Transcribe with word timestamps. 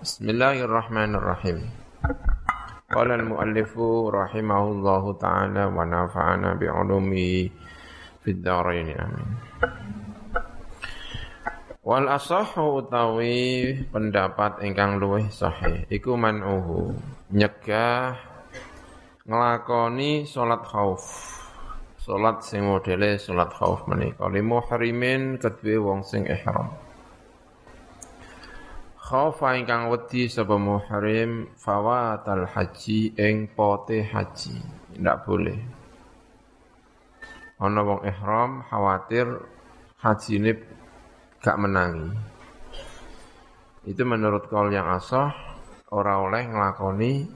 Bismillahirrahmanirrahim. 0.00 1.60
Qala 2.88 3.20
al-muallifu 3.20 4.08
rahimahullahu 4.08 5.20
taala 5.20 5.68
wa 5.68 5.84
nafa'ana 5.84 6.56
bi 6.56 6.72
'ulumihi 6.72 7.52
fid 8.24 8.40
dharain 8.40 8.96
amin. 8.96 9.28
Wal 11.84 12.08
asahhu 12.08 12.80
utawi 12.80 13.76
pendapat 13.92 14.64
ingkang 14.64 14.96
luwih 14.96 15.28
sahih 15.28 15.84
iku 15.92 16.16
man'uhu 16.16 16.96
nyegah 17.36 18.16
nglakoni 19.28 20.24
salat 20.24 20.64
khauf. 20.64 21.04
Salat 22.00 22.40
sing 22.40 22.64
modele 22.64 23.20
salat 23.20 23.52
khauf 23.52 23.84
menika 23.84 24.32
limu 24.32 24.64
harimin 24.64 25.36
kedue 25.36 25.76
wong 25.76 26.00
sing 26.00 26.24
ihram 26.24 26.72
khaufa 29.10 29.58
ingkang 29.58 29.90
wedi 29.90 30.30
sapa 30.30 30.54
muhrim 30.54 31.50
fawatal 31.58 32.46
haji 32.46 33.10
ing 33.18 33.50
pote 33.50 34.06
haji. 34.06 34.54
Ndak 35.02 35.26
boleh. 35.26 35.58
Ana 37.58 37.82
wong 37.82 38.06
ihram 38.06 38.62
khawatir 38.70 39.26
ini 40.30 40.54
gak 41.42 41.58
menangi. 41.58 42.14
Itu 43.82 44.06
menurut 44.06 44.46
kaul 44.46 44.70
yang 44.70 44.86
asah 44.94 45.34
ora 45.90 46.22
oleh 46.22 46.46
ngelakoni 46.46 47.26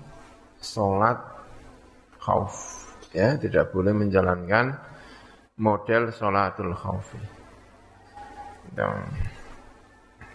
salat 0.62 1.19
khauf 2.23 2.87
ya 3.11 3.34
tidak 3.34 3.75
boleh 3.75 3.91
menjalankan 3.91 4.79
model 5.59 6.15
salatul 6.15 6.73
khauf 6.73 7.12
dan 8.73 9.11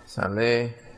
Saleh 0.09 0.88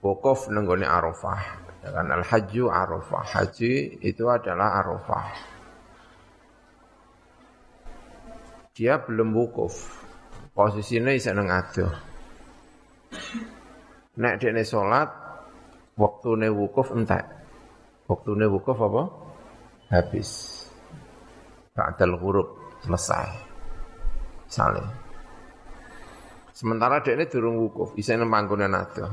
wukuf 0.00 0.48
nenggone 0.52 0.84
Arafah. 0.84 1.40
Ya 1.80 1.88
kan 1.96 2.12
al 2.12 2.24
hajju 2.24 2.68
Arafah. 2.68 3.24
Haji 3.24 4.00
itu 4.04 4.24
adalah 4.28 4.84
Arafah. 4.84 5.26
Dia 8.76 9.00
belum 9.00 9.32
wukuf. 9.36 10.04
Posisinya 10.52 11.12
isa 11.12 11.32
nang 11.32 11.48
adoh. 11.48 11.92
Nek 14.20 14.36
dene 14.40 14.66
salat 14.66 15.08
waktune 15.96 16.48
wukuf 16.52 16.92
entek. 16.92 17.24
Waktune 18.10 18.44
wukuf 18.50 18.76
apa? 18.76 19.02
Habis. 19.88 20.60
Ba'dal 21.72 22.18
huruf 22.18 22.48
selesai. 22.84 23.30
Saling. 24.50 24.88
Sementara 26.50 27.00
ini 27.06 27.24
durung 27.24 27.56
wukuf, 27.56 27.96
bisa 27.96 28.12
nemangkunan 28.18 28.74
adoh. 28.74 29.08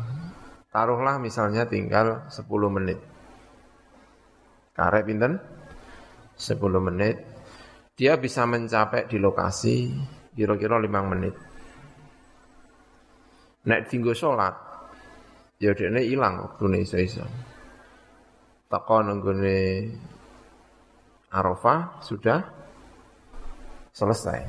Taruhlah 0.68 1.16
misalnya 1.18 1.64
tinggal 1.64 2.28
10 2.28 2.44
menit. 2.68 3.00
Karek 4.76 5.08
pinten? 5.08 5.40
10 6.38 6.60
menit. 6.84 7.16
Dia 7.98 8.20
bisa 8.20 8.46
mencapai 8.46 9.10
di 9.10 9.18
lokasi 9.18 9.90
kira-kira 10.38 10.78
5 10.78 10.86
menit. 11.12 11.34
Nek 13.68 13.90
tinggal 13.90 14.16
sholat, 14.16 14.56
ya 15.60 15.73
dene 15.73 16.06
ilang 16.06 16.45
waktune 16.45 16.86
iso-iso. 16.86 17.26
Teko 18.70 18.98
nenggone 19.04 19.58
Arafah 21.34 22.00
sudah 22.00 22.40
selesai. 23.92 24.40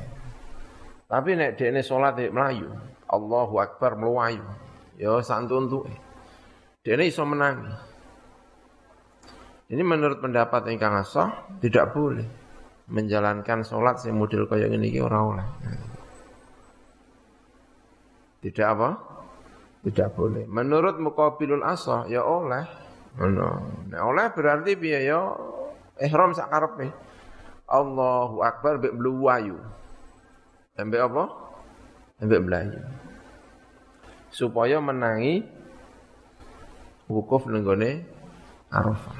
Tapi 1.09 1.29
nek 1.35 1.57
dene 1.57 1.81
sholat 1.81 2.15
melayu, 2.31 2.69
Allahu 3.09 3.59
Akbar 3.59 3.97
melayu, 3.97 4.45
ya 4.95 5.19
santun 5.25 5.67
tuh. 5.67 5.83
Ini 6.79 7.03
iso 7.11 7.27
menangi. 7.27 7.91
Ini 9.69 9.83
menurut 9.83 10.23
pendapat 10.23 10.71
ingkang 10.71 10.95
asah 10.95 11.59
tidak 11.59 11.91
boleh 11.91 12.25
menjalankan 12.89 13.61
sholat 13.61 14.01
si 14.01 14.09
model 14.09 14.47
kaya 14.47 14.71
ini 14.71 14.95
orang 14.97 15.23
oleh. 15.35 15.47
Tidak 18.39 18.65
apa? 18.65 18.89
Tidak 19.83 20.09
boleh. 20.15 20.47
Menurut 20.47 20.97
mukabilul 21.03 21.61
asah 21.67 22.07
ya 22.07 22.23
oleh. 22.23 22.63
Nah, 23.19 24.01
oleh 24.07 24.31
berarti 24.31 24.79
biaya 24.79 25.03
ya 25.03 25.21
ihram 26.07 26.31
sak 26.31 26.47
karepe. 26.47 26.95
Allahu 27.67 28.39
Akbar 28.41 28.79
mbek 28.79 28.95
mluwayu. 28.95 29.59
Mbek 30.79 31.01
apa? 31.11 31.23
Mbek 32.23 32.41
melayu. 32.41 32.79
Supaya 34.31 34.79
menangi 34.79 35.58
wukuf 37.09 37.49
nenggone 37.49 38.05
Arafah. 38.69 39.17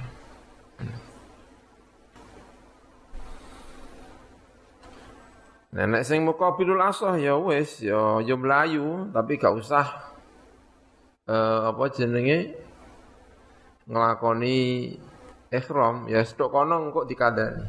Nenek 5.70 6.02
sing 6.06 6.26
mukabilul 6.26 6.82
asah 6.82 7.18
ya 7.18 7.38
wis 7.38 7.82
ya 7.82 8.22
ya 8.26 8.34
melayu 8.34 9.10
tapi 9.14 9.38
gak 9.38 9.54
usah 9.54 9.86
uh, 11.30 11.70
apa 11.70 11.84
jenenge 11.94 12.58
nglakoni 13.86 14.98
ihram 15.50 16.10
ya 16.10 16.26
stok 16.26 16.50
kono 16.54 16.90
kok 16.94 17.10
dikandani. 17.10 17.66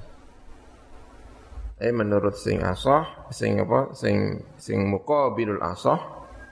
Eh 1.81 1.93
menurut 1.97 2.37
sing 2.37 2.61
asah, 2.61 3.29
sing 3.33 3.57
apa 3.57 3.97
sing 3.97 4.45
sing 4.61 4.85
mukabilul 4.85 5.65
asah 5.65 6.01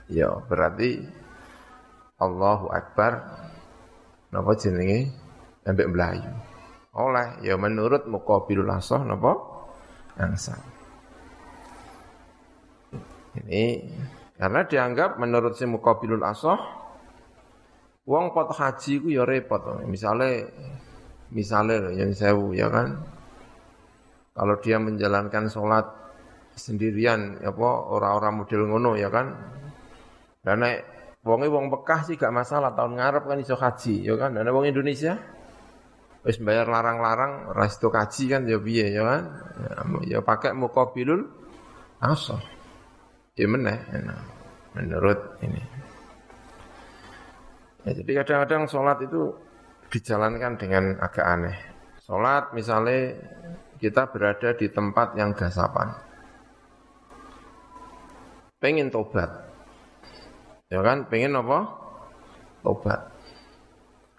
ya 0.09 0.41
berarti 0.49 1.05
Allahu 2.17 2.73
Akbar 2.73 3.45
napa 4.33 4.53
jenenge 4.57 5.13
embek 5.65 5.89
melayu. 5.89 6.33
Oleh 6.99 7.39
ya 7.47 7.55
menurut 7.55 8.09
muqabilul 8.11 8.69
asah 8.73 9.05
napa 9.05 9.37
angsal. 10.19 10.59
Ini 13.39 13.87
karena 14.35 14.67
dianggap 14.67 15.19
menurut 15.23 15.55
si 15.55 15.65
muqabilul 15.67 16.25
asah 16.27 16.59
wong 18.09 18.35
pot 18.35 18.51
haji 18.57 18.93
ku 19.05 19.09
ya 19.13 19.23
repot. 19.29 19.85
Misalnya 19.87 20.49
misalnya 21.31 21.93
yang 21.95 22.11
sewu 22.17 22.57
ya 22.57 22.73
kan. 22.73 22.99
Kalau 24.39 24.55
dia 24.63 24.79
menjalankan 24.79 25.51
sholat 25.51 25.87
sendirian 26.55 27.43
ya 27.43 27.51
apa 27.51 27.69
orang-orang 27.91 28.43
model 28.43 28.61
ngono 28.71 28.95
ya 28.95 29.11
kan. 29.11 29.35
Dan 30.43 30.63
naik 30.63 30.98
Wonge 31.27 31.51
wong 31.51 31.67
Bekah 31.73 32.07
sih 32.07 32.15
gak 32.15 32.31
masalah 32.31 32.73
tahun 32.79 32.99
ngarep 32.99 33.27
kan 33.27 33.39
iso 33.43 33.59
haji, 33.59 34.07
ya 34.07 34.15
kan. 34.15 34.37
Dan 34.37 34.49
wong 34.55 34.69
Indonesia 34.71 35.19
wis 36.23 36.37
bayar 36.43 36.67
larang-larang 36.69 37.55
iso 37.67 37.89
kaji 37.89 38.25
kan 38.31 38.43
ya 38.47 38.59
piye 38.61 38.93
ya 38.95 39.03
kan. 39.03 39.23
Ya, 39.59 39.71
ya 40.17 40.19
pakai 40.23 40.55
muqabilul 40.55 41.27
asah. 41.99 42.41
Ya 43.39 43.47
meneh 43.47 43.79
menurut 44.75 45.39
ini. 45.43 45.63
Ya, 47.87 47.95
jadi 48.05 48.21
kadang-kadang 48.21 48.67
sholat 48.69 48.99
itu 49.07 49.33
dijalankan 49.89 50.61
dengan 50.61 50.85
agak 51.01 51.25
aneh. 51.25 51.57
Sholat 52.05 52.53
misalnya 52.53 53.17
kita 53.81 54.11
berada 54.13 54.53
di 54.53 54.69
tempat 54.69 55.17
yang 55.17 55.33
gasapan. 55.33 55.95
Pengen 58.59 58.91
tobat, 58.91 59.48
Ya 60.69 60.85
kan, 60.85 61.09
pengen 61.09 61.33
apa? 61.33 61.65
Tobat. 62.61 63.01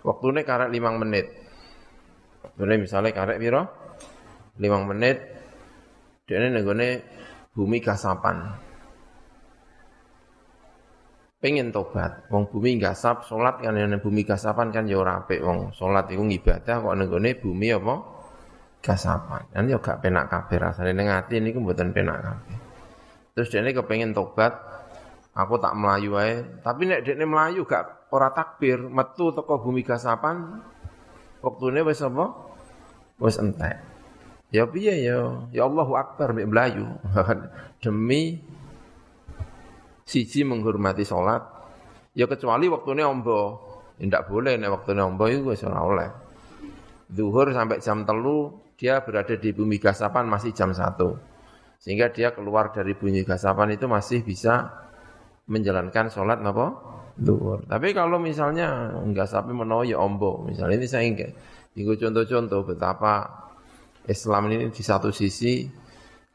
Waktunya 0.02 0.42
karek 0.42 0.74
limang 0.74 0.98
menit. 0.98 1.30
Waktunya 2.42 2.82
misalnya 2.82 3.14
karek 3.14 3.38
piro? 3.38 3.70
Limang 4.58 4.90
menit. 4.90 5.22
Dia 6.26 6.42
ini 6.42 6.58
nenggone 6.58 7.06
bumi 7.54 7.78
gasapan. 7.86 8.50
Pengen 11.38 11.70
tobat. 11.70 12.26
Wong 12.34 12.50
bumi 12.50 12.82
gasap, 12.82 13.30
sholat 13.30 13.62
kan 13.62 13.78
yang 13.78 13.94
bumi 14.02 14.26
gasapan 14.26 14.74
kan 14.74 14.90
ya 14.90 14.98
ora 14.98 15.22
apik 15.22 15.46
wong. 15.46 15.72
Sholat 15.78 16.10
itu 16.10 16.26
ibadah 16.26 16.76
kok 16.82 16.96
nenggone 16.98 17.38
bumi 17.38 17.68
apa? 17.78 17.96
Gasapan. 18.82 19.46
Dan 19.54 19.70
ya 19.70 19.78
gak 19.78 20.02
penak 20.02 20.28
kabeh 20.34 20.58
rasane 20.58 20.98
ning 20.98 21.14
ati 21.14 21.38
niku 21.38 21.62
mboten 21.62 21.94
penak 21.94 22.18
kabeh. 22.26 22.58
Terus 23.38 23.48
dia 23.54 23.62
ini 23.64 23.72
kepengen 23.72 24.12
tobat, 24.12 24.52
Aku 25.38 25.62
tak 25.62 25.78
melayu 25.78 26.18
ae. 26.18 26.42
Tapi 26.66 26.90
nek 26.90 27.06
dekne 27.06 27.26
melayu 27.30 27.64
gak 27.64 28.10
ora 28.10 28.34
takbir, 28.34 28.82
metu 28.82 29.30
teko 29.30 29.62
bumi 29.62 29.86
gasapan. 29.86 30.62
Waktune 31.40 31.86
wis 31.86 32.02
apa? 32.04 32.26
Wis 33.22 33.38
entek. 33.40 33.80
Ya 34.50 34.66
piye 34.66 35.06
ya? 35.06 35.46
Ya 35.54 35.64
Allahu 35.70 35.94
Akbar 35.94 36.34
mek 36.34 36.50
melayu. 36.50 36.90
Demi 37.84 38.42
siji 40.04 40.42
menghormati 40.42 41.06
salat. 41.06 41.46
Ya 42.18 42.26
kecuali 42.26 42.66
waktune 42.66 43.06
ombo. 43.06 43.70
Tidak 44.02 44.26
boleh 44.26 44.58
nek 44.58 44.70
waktune 44.74 45.06
ombo 45.06 45.30
iku 45.30 45.54
wis 45.54 45.62
ora 45.64 45.80
oleh. 45.86 46.10
Zuhur 47.14 47.54
sampai 47.54 47.82
jam 47.82 48.04
telu 48.04 48.58
dia 48.76 49.02
berada 49.06 49.38
di 49.38 49.54
bumi 49.54 49.78
gasapan 49.78 50.26
masih 50.26 50.52
jam 50.52 50.74
satu. 50.74 51.16
Sehingga 51.80 52.12
dia 52.12 52.36
keluar 52.36 52.76
dari 52.76 52.98
bumi 52.98 53.24
gasapan 53.24 53.78
itu 53.78 53.88
masih 53.88 54.26
bisa 54.26 54.89
menjalankan 55.50 56.14
sholat 56.14 56.40
apa? 56.46 56.68
Duhur. 57.20 57.68
Tapi 57.68 57.92
kalau 57.92 58.16
misalnya 58.22 58.96
enggak 58.96 59.28
sampai 59.28 59.52
menawa 59.52 59.84
ya 59.84 60.00
ombo, 60.00 60.46
misalnya 60.46 60.80
ini 60.80 60.88
saya 60.88 61.04
enggak. 61.04 61.36
Tinggal 61.76 62.00
contoh-contoh 62.00 62.62
betapa 62.64 63.14
Islam 64.08 64.48
ini 64.50 64.72
di 64.72 64.84
satu 64.86 65.12
sisi 65.12 65.68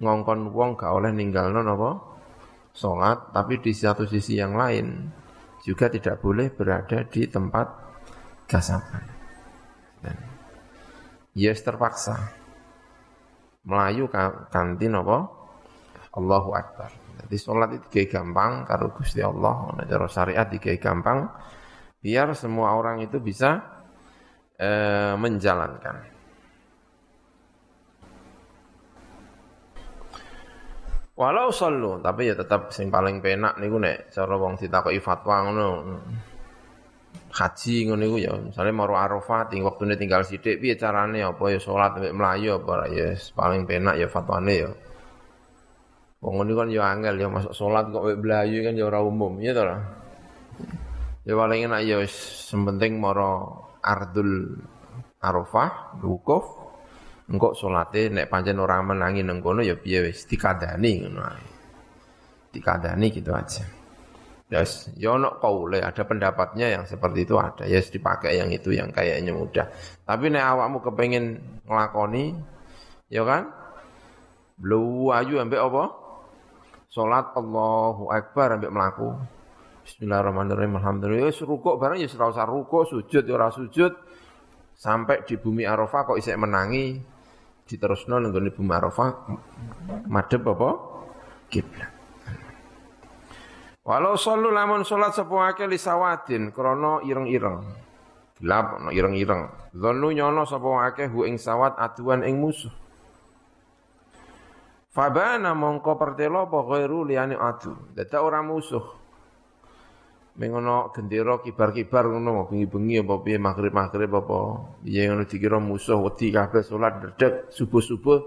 ngongkon 0.03 0.51
wong 0.53 0.77
gak 0.77 0.93
oleh 0.93 1.15
ninggal 1.15 1.55
apa? 1.55 1.91
Sholat, 2.75 3.31
tapi 3.31 3.63
di 3.63 3.71
satu 3.71 4.03
sisi 4.05 4.35
yang 4.35 4.59
lain 4.59 5.09
juga 5.63 5.87
tidak 5.87 6.19
boleh 6.19 6.51
berada 6.51 7.07
di 7.07 7.25
tempat 7.31 7.67
gasapan. 8.51 9.05
Dan 10.03 10.19
yes 11.39 11.63
terpaksa. 11.63 12.19
Melayu 13.65 14.11
kantin 14.53 14.93
apa? 14.99 15.19
Allahu 16.13 16.51
Akbar. 16.53 17.04
Jadi 17.15 17.37
sholat 17.39 17.71
itu 17.79 17.87
kayak 17.89 18.09
gampang 18.11 18.67
karo 18.67 18.91
Gusti 18.91 19.23
Allah, 19.23 19.71
cara 19.87 20.07
syariat 20.11 20.47
kayak 20.51 20.81
gampang 20.83 21.31
biar 22.05 22.37
semua 22.37 22.77
orang 22.77 23.01
itu 23.01 23.17
bisa 23.17 23.65
e, 24.61 24.71
menjalankan. 25.17 25.97
Walau 31.15 31.55
selalu, 31.55 32.03
tapi 32.03 32.27
ya 32.27 32.35
tetap 32.35 32.75
sing 32.75 32.91
paling 32.91 33.23
penak 33.23 33.55
niku 33.63 33.79
nek 33.79 34.11
cara 34.11 34.35
wong 34.35 34.59
ditakoki 34.59 34.99
fatwa 34.99 35.47
ngono. 35.47 35.69
Haji 37.35 37.75
ngono 37.87 38.03
iku 38.03 38.19
ya 38.19 38.33
misale 38.35 38.71
maro 38.75 38.95
Arafah 38.99 39.47
ting 39.47 39.63
wektune 39.63 39.95
tinggal 39.95 40.27
sithik 40.27 40.59
piye 40.59 40.75
carane? 40.75 41.23
Apa 41.23 41.55
ya 41.55 41.59
salat 41.63 41.99
mek 42.03 42.15
mlayu 42.15 42.59
apa 42.59 42.91
ya 42.91 43.15
paling 43.35 43.63
penak 43.63 43.95
ya 43.99 44.07
fatwane 44.11 44.55
ya 44.55 44.71
Wong 46.25 46.41
ngono 46.41 46.53
kan 46.57 46.69
ya 46.73 46.89
angel 46.89 47.21
ya 47.21 47.29
masuk 47.29 47.53
salat 47.53 47.93
kok 47.93 48.01
mek 48.01 48.17
mlayu 48.25 48.65
kan 48.65 48.73
ya 48.73 48.89
ora 48.89 49.05
umum 49.05 49.37
ya 49.45 49.53
to 49.53 49.61
Ya 51.25 51.37
paling 51.37 51.69
enak 51.69 51.85
ya 51.85 52.01
wis 52.01 52.17
penting 52.53 52.97
maro 52.97 53.61
ardul 53.85 54.57
Arafah 55.21 56.01
wukuf 56.01 56.45
engko 57.29 57.53
salate 57.53 58.09
nek 58.09 58.33
pancen 58.33 58.57
ora 58.57 58.81
menangi 58.81 59.21
nang 59.21 59.45
kono 59.45 59.61
ya 59.61 59.77
piye 59.77 60.09
wis 60.09 60.25
dikandani 60.25 61.05
ngono 61.05 61.25
gitu 62.53 63.33
aja 63.33 63.65
Yes, 64.53 64.93
ya 65.01 65.17
ono 65.17 65.41
kaule, 65.41 65.81
ada 65.81 66.05
pendapatnya 66.05 66.69
yang 66.69 66.85
seperti 66.85 67.25
itu 67.27 67.35
ada. 67.41 67.65
Ya 67.65 67.81
yes, 67.81 67.89
dipakai 67.89 68.39
yang 68.39 68.53
itu 68.53 68.77
yang 68.77 68.93
kayaknya 68.93 69.33
mudah. 69.33 69.67
Tapi 70.05 70.31
nek 70.31 70.45
awakmu 70.45 70.79
kepengen 70.85 71.43
nglakoni 71.65 72.37
ya 73.09 73.25
kan? 73.25 73.51
Lu 74.61 75.11
ayu 75.11 75.41
ambek 75.43 75.59
apa? 75.59 76.04
Salat 76.95 77.35
Allahu 77.35 78.07
Akbar 78.07 78.55
ambek 78.55 78.71
mlaku. 78.71 79.19
Bismillahirrahmanirrahim. 79.83 80.79
Alhamdulillah. 80.79 81.27
Wis 81.27 81.43
rukuk 81.43 81.83
bareng 81.83 81.99
ya 81.99 82.07
ora 82.15 82.31
usah 82.31 82.47
rukuk, 82.47 82.87
sujud 82.87 83.27
ya 83.27 83.51
sujud. 83.51 83.99
Sampai 84.79 85.27
di 85.27 85.35
bumi 85.35 85.67
Arafah 85.67 86.07
kok 86.07 86.19
isek 86.23 86.39
menangi 86.39 87.03
diterusno 87.67 88.23
nang 88.23 88.31
bumi 88.31 88.71
Arafah 88.71 89.11
madhep 90.07 90.47
apa? 90.47 90.71
Kiblat. 91.51 91.91
Walau 93.83 94.15
sallu 94.15 94.55
lamun 94.55 94.87
salat 94.87 95.19
sapa 95.19 95.51
akeh 95.51 95.67
li 95.67 95.83
sawadin 95.83 96.55
krana 96.55 97.03
ireng-ireng. 97.03 97.59
Gelap 98.39 98.79
ana 98.79 98.95
ireng-ireng. 98.95 99.75
Dzannu 99.75 100.15
nyono 100.15 100.47
sapa 100.47 100.71
akeh 100.87 101.11
hu 101.11 101.27
ing 101.27 101.43
sawat 101.43 101.75
aduan 101.75 102.23
ing 102.23 102.39
musuh. 102.39 102.84
Fabana 104.95 105.59
mongko 105.59 105.99
pertelo 105.99 106.47
apa 106.47 106.63
ghairu 106.71 107.03
liyane 107.03 107.35
adu. 107.35 107.75
Dadi 107.99 108.15
ora 108.15 108.47
musuh. 108.47 109.03
Mengono 110.39 110.95
gendera 110.95 111.43
kibar-kibar 111.43 112.11
ngono 112.11 112.47
bengi-bengi 112.47 113.03
apa 113.03 113.15
piye 113.23 113.39
magrib-magrib 113.39 114.13
apa 114.15 114.39
piye 114.83 115.11
ngono 115.11 115.27
dikira 115.27 115.59
musuh 115.59 115.99
wedi 115.99 116.31
kabeh 116.35 116.63
salat 116.63 116.95
dedek 116.99 117.55
subuh-subuh 117.55 118.19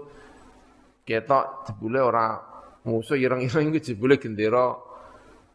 ketok 1.04 1.68
jebule 1.68 2.00
ora 2.00 2.36
musuh 2.88 3.16
ireng-ireng 3.16 3.72
iki 3.72 3.92
jebule 3.92 4.16
gendera 4.20 4.72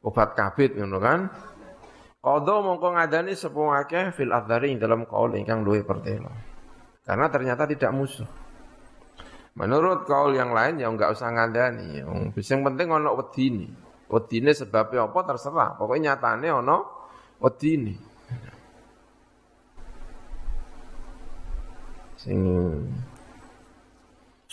obat 0.02 0.34
kabit 0.34 0.78
ngono 0.82 0.98
kan. 0.98 1.20
Qadha 2.26 2.56
mongko 2.58 2.90
ngadani 2.98 3.38
sepung 3.38 3.70
akeh 3.70 4.10
fil 4.18 4.34
adzari 4.34 4.74
dalam 4.82 5.06
kaul 5.06 5.38
ingkang 5.38 5.62
luwih 5.62 5.86
pertelo. 5.86 6.34
Karena 7.06 7.30
ternyata 7.30 7.70
tidak 7.70 7.92
musuh. 7.94 8.43
Menurut 9.54 10.10
kaul 10.10 10.34
yang 10.34 10.50
lain 10.50 10.82
ya 10.82 10.90
enggak 10.90 11.14
usah 11.14 11.30
ngandani. 11.30 12.02
Yang 12.34 12.62
penting 12.66 12.88
ono 12.90 13.14
wedine. 13.14 13.70
Wedine 14.10 14.52
sebabnya 14.54 15.06
apa 15.06 15.20
terserah. 15.30 15.78
Pokoknya 15.78 16.18
nyatane 16.18 16.50
ono 16.50 16.78
wedine. 17.38 17.94
Sing 22.18 22.40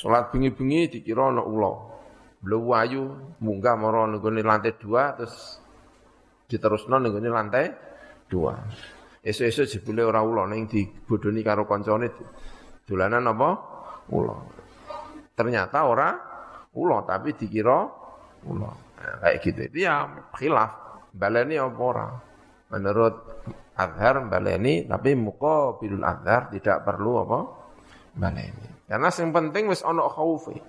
Salat 0.01 0.33
bengi-bengi 0.33 0.89
dikira 0.89 1.29
ana 1.29 1.45
ula 1.45 1.77
ayu 2.81 3.05
munggah 3.37 3.77
mara 3.77 4.09
nggone 4.09 4.41
lantai 4.41 4.73
dua 4.81 5.13
terus 5.13 5.61
diterusno 6.49 6.97
nggone 6.97 7.29
lantai 7.29 7.69
dua. 8.25 8.57
Esuk-esuk 9.21 9.69
jebule 9.69 10.01
ora 10.01 10.25
ula 10.25 10.49
ning 10.49 10.65
dibodoni 10.65 11.45
karo 11.45 11.69
kancane 11.69 12.09
dolanan 12.89 13.29
apa? 13.29 13.49
Ula. 14.09 14.60
Ternyata 15.41 15.89
ora 15.89 16.13
ula 16.77 17.01
tapi 17.09 17.33
dikira 17.33 17.89
ula. 18.45 18.69
Nah, 18.77 19.17
kayak 19.25 19.37
gitu. 19.41 19.61
Itu 19.73 19.79
ya 19.89 20.05
khilaf. 20.37 20.73
Baleni 21.17 21.57
apa 21.57 21.81
ora? 21.81 22.09
Menurut 22.77 23.15
Azhar 23.73 24.21
baleni 24.29 24.85
tapi 24.85 25.17
muka 25.17 25.81
bilul 25.81 26.05
Azhar 26.05 26.53
tidak 26.53 26.85
perlu 26.85 27.25
apa? 27.25 27.41
Baleni. 28.21 28.85
Karena 28.85 29.09
yang 29.09 29.33
penting 29.33 29.65
wis 29.73 29.81
ana 29.81 30.05
khaufi. 30.13 30.61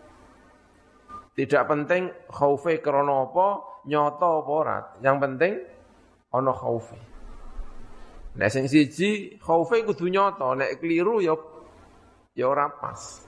Tidak 1.36 1.64
penting 1.68 2.08
khaufe 2.32 2.80
krana 2.80 3.28
apa, 3.28 3.48
nyata 3.92 4.30
apa. 4.40 4.96
Yang 5.04 5.18
penting 5.20 5.54
ana 6.32 6.56
khaufe. 6.56 6.96
Nek 8.40 8.48
sing 8.48 8.72
siji 8.72 9.36
khaufe 9.36 9.84
kudu 9.84 10.08
nyata, 10.08 10.56
nek 10.56 10.80
keliru 10.80 11.20
ya 11.20 11.36
ya 12.40 12.48
ora 12.48 12.72
pas. 12.72 13.28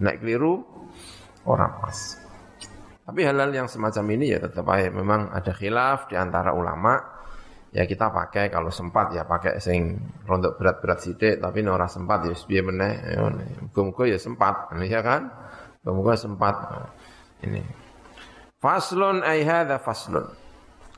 Nek 0.00 0.16
keliru 0.20 0.64
ora 1.46 1.68
pas. 1.78 2.18
Tapi 3.04 3.20
hal-hal 3.20 3.52
yang 3.52 3.68
semacam 3.68 4.04
ini 4.16 4.32
ya 4.32 4.40
tetap 4.40 4.64
aja 4.72 4.88
memang 4.88 5.28
ada 5.28 5.52
khilaf 5.52 6.08
di 6.08 6.16
antara 6.16 6.56
ulama. 6.56 7.12
Ya 7.74 7.90
kita 7.90 8.14
pakai 8.14 8.54
kalau 8.54 8.70
sempat 8.70 9.10
ya 9.10 9.26
pakai 9.26 9.58
sing 9.58 9.98
rontok 10.30 10.62
berat-berat 10.62 10.98
sidik 11.02 11.42
tapi 11.42 11.66
ora 11.66 11.90
sempat 11.90 12.22
ya 12.22 12.32
piye 12.32 12.62
meneh. 12.62 12.92
Ya, 13.02 13.18
muga 13.82 14.04
ya 14.06 14.18
sempat, 14.18 14.70
ya 14.78 15.02
kan? 15.02 15.26
Semoga 15.84 16.16
sempat 16.16 16.54
ini. 17.44 17.60
Faslun 18.56 19.20
ay 19.20 19.44
hadza 19.44 19.76
faslun. 19.76 20.32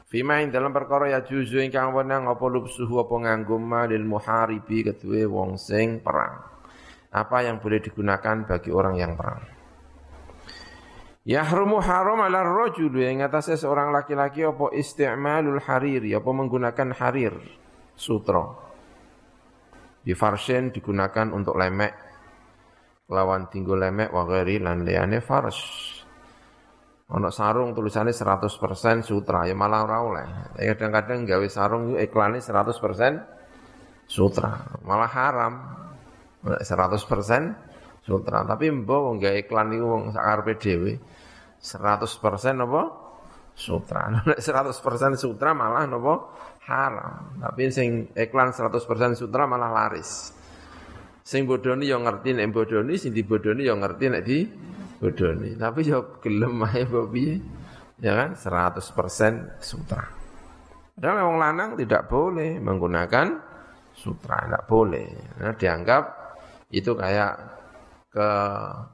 Fima 0.07 0.39
ing 0.39 0.55
dalam 0.55 0.71
perkara 0.71 1.11
ya 1.11 1.27
juzu 1.27 1.59
ingkang 1.59 1.91
wenang 1.91 2.31
apa 2.31 2.47
lubsuhu 2.47 3.03
apa 3.03 3.27
nganggo 3.27 3.59
malil 3.59 4.07
muharibi 4.07 4.87
kedue 4.87 5.27
wong 5.27 5.59
sing 5.59 5.99
perang. 5.99 6.56
Apa 7.17 7.49
yang 7.49 7.57
boleh 7.65 7.81
digunakan 7.81 8.45
bagi 8.45 8.69
orang 8.69 9.01
yang 9.01 9.17
perang. 9.17 9.41
Yahrumu 11.27 11.81
haram 11.81 12.21
ala 12.23 12.45
rajul 12.45 12.93
yang 13.01 13.25
atasnya 13.25 13.57
seorang 13.57 13.91
laki-laki 13.91 14.45
apa 14.45 14.71
isti'malul 14.71 15.59
hariri 15.65 16.13
apa 16.13 16.31
menggunakan 16.31 16.93
harir 16.93 17.35
sutra. 17.97 18.47
Di 20.07 20.15
farshen 20.15 20.71
digunakan 20.71 21.33
untuk 21.35 21.59
lemek 21.59 22.07
lawan 23.11 23.51
tinggu 23.51 23.75
lemek 23.75 24.15
wa 24.15 24.23
ghairi 24.23 24.63
lan 24.63 24.87
liyane 24.87 25.19
fars. 25.19 25.59
Ono 27.07 27.31
sarung 27.31 27.71
tulisannya 27.71 28.11
100% 28.11 29.07
sutra 29.07 29.47
ya 29.47 29.55
malah 29.55 29.87
ora 29.87 29.99
oleh. 30.03 30.27
Kadang-kadang 30.59 31.23
gawe 31.23 31.47
sarung 31.47 31.95
iklane 31.99 32.43
100% 32.43 34.11
sutra, 34.11 34.79
malah 34.83 35.11
haram. 35.11 35.55
100% 36.47 38.07
sutra, 38.07 38.47
tapi 38.47 38.71
mbok 38.71 39.01
wong 39.03 39.17
gawe 39.19 39.37
iklan 39.43 39.75
iku 39.75 39.87
wong 39.91 40.03
sakarepe 40.15 40.53
dhewe 40.63 40.93
100% 41.59 42.63
apa? 42.63 42.83
Sutra. 43.57 44.13
Nek 44.15 44.39
100% 44.39 45.17
sutra 45.19 45.51
malah 45.57 45.89
napa? 45.89 46.15
Haram. 46.67 47.41
Tapi 47.43 47.71
sing 47.73 48.13
iklan 48.15 48.55
100% 48.55 49.19
sutra 49.19 49.49
malah 49.49 49.71
laris. 49.73 50.31
Sing 51.27 51.43
bodoni 51.43 51.91
yang 51.91 52.07
ngerti 52.07 52.39
nek 52.39 52.55
bodoni, 52.55 52.95
sing 52.95 53.11
dibodoni 53.11 53.67
yang 53.67 53.83
ngerti 53.83 54.05
nek 54.07 54.23
di 54.23 54.47
bodoni. 55.03 55.59
Tapi 55.59 55.81
yo 55.83 56.23
gelem 56.23 56.63
ae 56.63 56.87
piye? 56.87 57.35
Ya 57.99 58.13
kan 58.15 58.39
100% 58.39 59.59
sutra. 59.59 60.05
Padahal 60.97 61.29
wong 61.29 61.39
lanang 61.41 61.71
tidak 61.81 62.09
boleh 62.09 62.61
menggunakan 62.61 63.27
sutra, 63.97 64.45
tidak 64.45 64.65
boleh. 64.69 65.09
Nah, 65.41 65.57
dianggap 65.57 66.05
itu 66.71 66.93
kayak 66.99 67.33
ke 68.11 68.29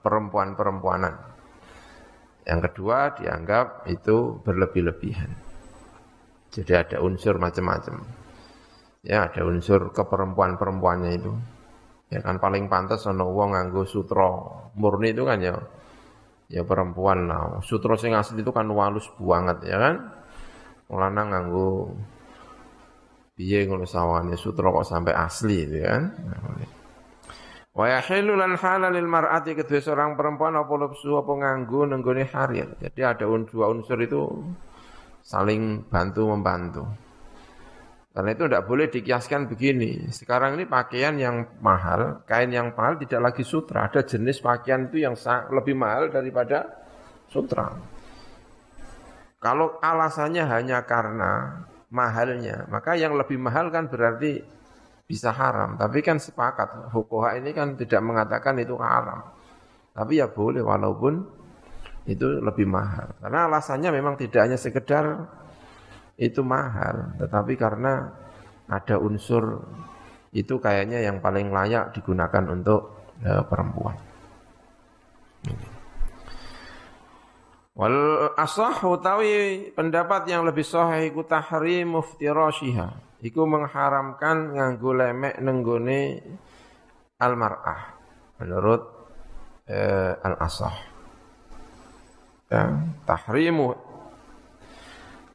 perempuan-perempuanan. 0.03 1.15
Yang 2.43 2.61
kedua 2.71 3.15
dianggap 3.15 3.87
itu 3.87 4.43
berlebih-lebihan. 4.43 5.31
Jadi 6.53 6.73
ada 6.75 6.97
unsur 7.01 7.39
macam-macam. 7.39 8.03
Ya, 9.07 9.31
ada 9.31 9.47
unsur 9.47 9.95
keperempuan-perempuannya 9.95 11.11
itu. 11.17 11.33
Ya 12.13 12.21
kan 12.21 12.37
paling 12.37 12.69
pantas 12.69 13.09
ana 13.09 13.25
wong 13.25 13.57
nganggo 13.57 13.89
sutra 13.89 14.29
murni 14.77 15.17
itu 15.17 15.25
kan 15.25 15.41
ya 15.41 15.57
ya 16.53 16.61
perempuan 16.61 17.25
lah. 17.25 17.65
Sutra 17.65 17.97
sing 17.97 18.13
asli 18.13 18.45
itu 18.45 18.53
kan 18.53 18.69
walus 18.69 19.09
banget 19.17 19.65
ya 19.65 19.81
kan. 19.81 19.95
Lanang 20.93 21.33
nganggo 21.33 21.97
piye 23.33 23.65
ngono 23.65 23.89
sawane 23.89 24.37
sutra 24.37 24.69
kok 24.69 24.85
sampai 24.85 25.17
asli 25.17 25.57
itu 25.65 25.79
kan. 25.81 26.03
Wa 27.73 27.89
yahilu 27.89 28.37
lan 28.37 28.61
halalil 28.61 29.09
mar'ati 29.09 29.57
kedua 29.57 29.81
seorang 29.81 30.13
perempuan 30.13 30.53
apa 30.61 30.73
lepsu 30.77 31.17
apa 31.17 31.33
nganggo 31.33 31.89
nenggone 31.89 32.29
harir. 32.29 32.77
Jadi 32.77 33.01
ada 33.01 33.25
dua 33.25 33.73
unsur 33.73 33.97
itu 33.97 34.29
saling 35.25 35.89
bantu 35.89 36.23
membantu. 36.29 36.85
Karena 38.13 38.37
itu 38.37 38.45
tidak 38.45 38.69
boleh 38.69 38.93
dikiaskan 38.93 39.49
begini. 39.49 40.13
Sekarang 40.13 40.61
ini 40.61 40.69
pakaian 40.69 41.17
yang 41.17 41.49
mahal, 41.65 42.21
kain 42.29 42.53
yang 42.53 42.77
mahal 42.77 43.01
tidak 43.01 43.33
lagi 43.33 43.41
sutra. 43.41 43.89
Ada 43.89 44.05
jenis 44.05 44.45
pakaian 44.45 44.93
itu 44.93 45.01
yang 45.01 45.17
lebih 45.49 45.73
mahal 45.73 46.13
daripada 46.13 46.69
sutra. 47.33 47.73
Kalau 49.41 49.81
alasannya 49.81 50.45
hanya 50.45 50.85
karena 50.85 51.65
mahalnya, 51.89 52.69
maka 52.69 53.01
yang 53.01 53.17
lebih 53.17 53.41
mahal 53.41 53.73
kan 53.73 53.89
berarti 53.89 54.45
bisa 55.13 55.29
haram. 55.29 55.77
Tapi 55.77 56.01
kan 56.01 56.17
sepakat, 56.17 56.89
hukuha 56.89 57.37
ini 57.37 57.53
kan 57.53 57.77
tidak 57.77 58.01
mengatakan 58.01 58.57
itu 58.57 58.81
haram. 58.81 59.21
Tapi 59.93 60.25
ya 60.25 60.33
boleh 60.33 60.65
walaupun 60.65 61.21
itu 62.09 62.41
lebih 62.41 62.65
mahal. 62.65 63.13
Karena 63.21 63.45
alasannya 63.45 63.93
memang 63.93 64.17
tidak 64.17 64.49
hanya 64.49 64.57
sekedar 64.57 65.29
itu 66.17 66.41
mahal, 66.41 67.13
tetapi 67.21 67.61
karena 67.61 68.09
ada 68.73 68.97
unsur 68.97 69.69
itu 70.33 70.57
kayaknya 70.57 71.05
yang 71.05 71.21
paling 71.21 71.53
layak 71.53 71.93
digunakan 71.93 72.49
untuk 72.49 73.13
ya, 73.21 73.45
perempuan. 73.45 74.01
Wal 77.77 77.97
asah 78.37 78.81
utawi 78.85 79.69
pendapat 79.77 80.25
yang 80.29 80.45
lebih 80.49 80.65
sahih 80.65 81.13
iku 81.13 81.21
tahrim 81.25 82.01
muftirashiha. 82.01 83.12
Iku 83.23 83.47
mengharamkan 83.47 84.59
nganggo 84.59 84.99
lemek 84.99 85.39
nenggone 85.39 86.19
almar'ah 87.23 87.81
menurut 88.43 88.83
eh, 89.71 90.19
al 90.19 90.35
asah. 90.43 90.75
Ya, 92.51 92.83
tahrimu 93.07 93.79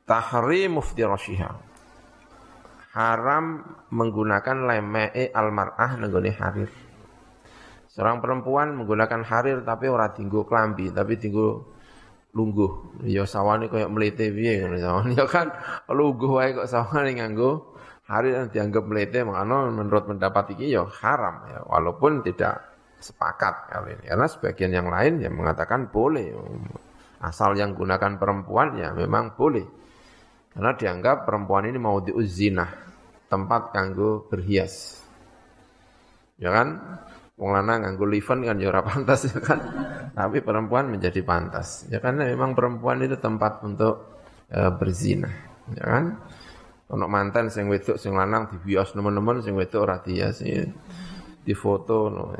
tahrim 0.03 0.77
muftirashiha 0.77 1.49
haram 2.91 3.63
menggunakan 3.93 4.67
lemee 4.67 5.31
almar'ah 5.31 5.95
nenggone 5.95 6.35
harir. 6.35 6.71
Seorang 7.87 8.19
perempuan 8.19 8.75
menggunakan 8.75 9.23
harir 9.23 9.63
tapi 9.63 9.87
ora 9.87 10.11
tinggu 10.11 10.43
klambi 10.43 10.91
tapi 10.91 11.15
tinggu 11.15 11.63
lungguh. 12.35 13.01
Ya 13.07 13.23
sawane 13.23 13.71
koyo 13.71 13.87
mlete 13.87 14.27
piye 14.33 14.59
ngono 14.59 14.75
sawane. 14.75 15.13
Ya 15.15 15.23
kan 15.23 15.55
lungguh 15.87 16.35
wae 16.35 16.51
kok 16.51 16.67
sawane 16.67 17.15
nganggo 17.15 17.76
harir 18.07 18.47
dianggap 18.47 18.83
mlete 18.87 19.19
makanya 19.27 19.67
menurut 19.71 20.03
pendapat 20.07 20.55
iki 20.55 20.71
ya 20.71 20.87
haram 21.03 21.43
ya 21.51 21.59
walaupun 21.67 22.23
tidak 22.23 22.63
sepakat 22.97 23.69
kali 23.69 23.99
ini 23.99 24.05
karena 24.09 24.27
sebagian 24.31 24.71
yang 24.73 24.87
lain 24.87 25.21
yang 25.21 25.35
mengatakan 25.35 25.91
boleh 25.91 26.33
asal 27.21 27.53
yang 27.53 27.75
gunakan 27.75 28.15
perempuan 28.15 28.79
ya 28.79 28.95
memang 28.95 29.35
boleh 29.35 29.67
karena 30.57 30.73
dianggap 30.73 31.29
perempuan 31.29 31.69
ini 31.69 31.77
mau 31.77 32.01
diuzinah, 32.01 32.73
tempat 33.29 33.69
kanggo 33.69 34.25
berhias. 34.25 35.05
Ya 36.41 36.49
kan? 36.49 36.81
Wong 37.37 37.53
lanang 37.53 37.85
nganggo 37.85 38.09
liven 38.09 38.41
kan 38.41 38.57
ya 38.57 38.73
pantas 38.81 39.29
ya 39.29 39.37
kan. 39.37 39.61
Tapi 40.17 40.41
perempuan 40.41 40.89
menjadi 40.89 41.21
pantas. 41.21 41.85
Ya 41.93 42.01
karena 42.01 42.25
memang 42.25 42.57
perempuan 42.57 43.05
itu 43.05 43.21
tempat 43.21 43.61
untuk 43.61 44.17
e, 44.49 44.57
berzina. 44.81 45.29
Ya 45.77 45.85
kan? 45.85 46.25
Ono 46.87 47.05
mantan 47.11 47.51
sing 47.51 47.67
wedok 47.67 47.99
sing 47.99 48.15
lanang 48.15 48.47
dibios 48.47 48.95
nemen-nemen 48.95 49.43
sing 49.43 49.59
wedok 49.59 49.83
ora 49.83 49.97
dihias. 49.99 50.39
Ya. 50.43 50.63
Di 51.43 51.53
foto 51.55 52.07
no. 52.07 52.31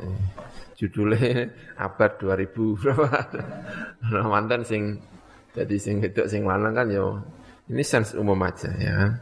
Judulnya 0.78 1.50
abad 1.76 2.16
2000 2.22 2.80
berapa. 2.80 3.08
Ono 4.08 4.28
mantan 4.30 4.64
sing 4.64 4.96
jadi 5.52 5.76
sing 5.76 6.00
wedok 6.00 6.26
sing 6.30 6.48
lanang 6.48 6.72
kan 6.72 6.88
ya 6.88 7.04
ini 7.68 7.84
sense 7.84 8.16
umum 8.16 8.40
aja 8.40 8.72
ya. 8.78 9.20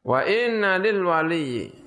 Wa 0.00 0.24
inna 0.24 0.80
lil 0.80 1.04
wali 1.04 1.80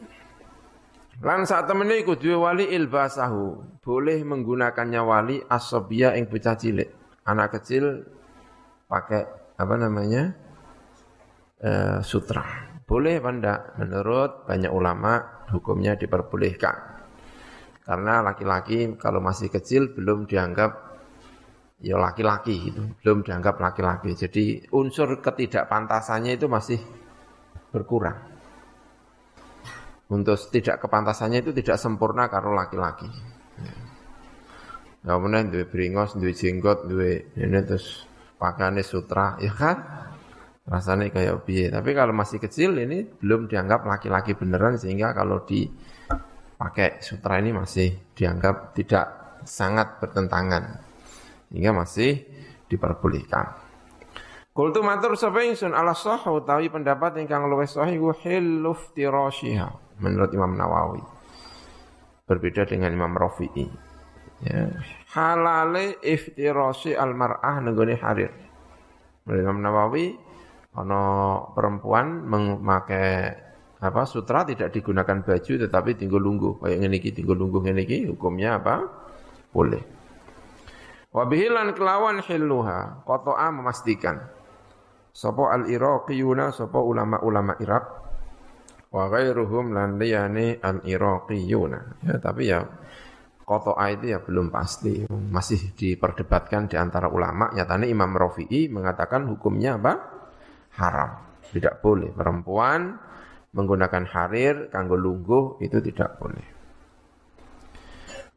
Lan 1.24 1.48
saat 1.48 1.72
temene 1.72 2.04
iku 2.04 2.20
duwe 2.20 2.36
wali 2.36 2.66
ilbasahu, 2.68 3.80
boleh 3.80 4.20
menggunakannya 4.28 5.02
wali 5.08 5.40
asobia 5.48 6.12
yang 6.20 6.28
bocah 6.28 6.60
cilik. 6.60 6.90
Anak 7.24 7.56
kecil 7.56 8.04
pakai 8.92 9.24
apa 9.56 9.76
namanya? 9.80 10.36
E, 11.64 12.04
sutra. 12.04 12.44
Boleh 12.84 13.24
apa 13.24 13.80
Menurut 13.80 14.44
banyak 14.44 14.68
ulama 14.68 15.48
hukumnya 15.56 15.96
diperbolehkan. 15.96 16.76
Karena 17.88 18.20
laki-laki 18.20 19.00
kalau 19.00 19.24
masih 19.24 19.48
kecil 19.48 19.96
belum 19.96 20.28
dianggap 20.28 20.92
ya 21.84 22.00
laki-laki 22.00 22.72
itu 22.72 22.84
belum 23.00 23.24
dianggap 23.24 23.60
laki-laki. 23.60 24.12
Jadi 24.16 24.68
unsur 24.76 25.20
ketidakpantasannya 25.24 26.36
itu 26.36 26.48
masih 26.52 26.80
berkurang. 27.72 28.20
Untuk 30.12 30.36
tidak 30.52 30.84
kepantasannya 30.84 31.44
itu 31.48 31.52
tidak 31.56 31.80
sempurna 31.80 32.28
karo 32.28 32.52
laki-laki. 32.52 33.08
Ya 35.04 35.20
kemudian 35.20 35.52
dua 35.52 35.68
bringos, 35.68 36.16
dua 36.16 36.32
jenggot, 36.32 36.88
dua 36.88 37.20
ini 37.36 37.60
terus 37.68 38.08
pakaiannya 38.40 38.84
sutra, 38.84 39.36
ya 39.44 39.52
kan? 39.52 39.78
Rasanya 40.64 41.12
kayak 41.12 41.44
biye. 41.44 41.68
Tapi 41.68 41.92
kalau 41.92 42.16
masih 42.16 42.40
kecil 42.40 42.80
ini 42.80 43.04
belum 43.04 43.52
dianggap 43.52 43.84
laki-laki 43.84 44.32
beneran 44.32 44.80
sehingga 44.80 45.12
kalau 45.12 45.44
dipakai 45.44 47.04
sutra 47.04 47.44
ini 47.44 47.52
masih 47.52 48.16
dianggap 48.16 48.72
tidak 48.72 49.06
sangat 49.44 50.00
bertentangan 50.00 50.80
hingga 51.52 51.72
masih 51.76 52.24
diperbolehkan. 52.72 53.60
Kultu 54.54 54.86
matur 54.86 55.18
sapa 55.18 55.42
ingsun 55.44 55.74
ala 55.74 55.98
sah 55.98 56.22
utawi 56.30 56.70
pendapat 56.70 57.18
ingkang 57.20 57.50
luwih 57.50 57.66
sahih 57.66 57.98
ku 57.98 58.14
tirashiha 58.94 59.98
menurut 59.98 60.30
Imam 60.32 60.54
Nawawi. 60.54 61.02
Berbeda 62.24 62.64
dengan 62.64 62.94
Imam 62.94 63.18
Rafi'i. 63.18 63.68
Ya. 64.46 64.72
Halale 65.12 66.00
iftirasi 66.00 66.96
almar'ah 66.96 67.60
nenggone 67.60 67.98
harir. 68.00 68.32
Menurut 69.26 69.42
Imam 69.42 69.60
Nawawi 69.60 70.14
ana 70.74 71.02
perempuan 71.54 72.26
memakai 72.26 73.34
apa 73.84 74.08
sutra 74.08 74.48
tidak 74.48 74.72
digunakan 74.72 75.22
baju 75.22 75.54
tetapi 75.68 76.00
tinggal 76.00 76.24
lungguh 76.24 76.64
kayak 76.64 76.78
ngene 76.82 76.98
iki 77.04 77.10
tinggal 77.12 77.36
lungguh 77.36 77.62
ngene 77.62 77.84
iki 77.84 78.08
hukumnya 78.10 78.58
apa? 78.58 78.76
Boleh. 79.54 79.84
Wabihilan 81.14 81.78
kelawan 81.78 82.26
hilluha 82.26 83.06
Koto'a 83.06 83.54
memastikan 83.54 84.18
Sopo 85.14 85.46
al-Iraqiyuna 85.46 86.50
Sopo 86.50 86.82
ulama-ulama 86.82 87.54
Irak 87.62 87.86
Wa 88.90 89.14
ghairuhum 89.14 89.78
lan 89.78 90.02
liyani 90.02 90.58
al-Iraqiyuna 90.58 92.02
ya, 92.02 92.18
Tapi 92.18 92.50
ya 92.50 92.66
Koto'a 93.46 93.94
itu 93.94 94.10
ya 94.10 94.26
belum 94.26 94.50
pasti 94.50 95.06
Masih 95.06 95.78
diperdebatkan 95.78 96.66
di 96.66 96.82
antara 96.82 97.14
ulama 97.14 97.54
Nyatanya 97.54 97.86
Imam 97.86 98.10
Rafi'i 98.18 98.74
mengatakan 98.74 99.30
hukumnya 99.30 99.78
apa? 99.78 100.13
Haram 100.80 101.12
Tidak 101.54 101.82
boleh 101.84 102.10
Perempuan 102.14 102.98
menggunakan 103.54 104.04
harir 104.10 104.74
Kanggo 104.74 104.98
lungguh 104.98 105.62
itu 105.62 105.78
tidak 105.82 106.18
boleh 106.18 106.54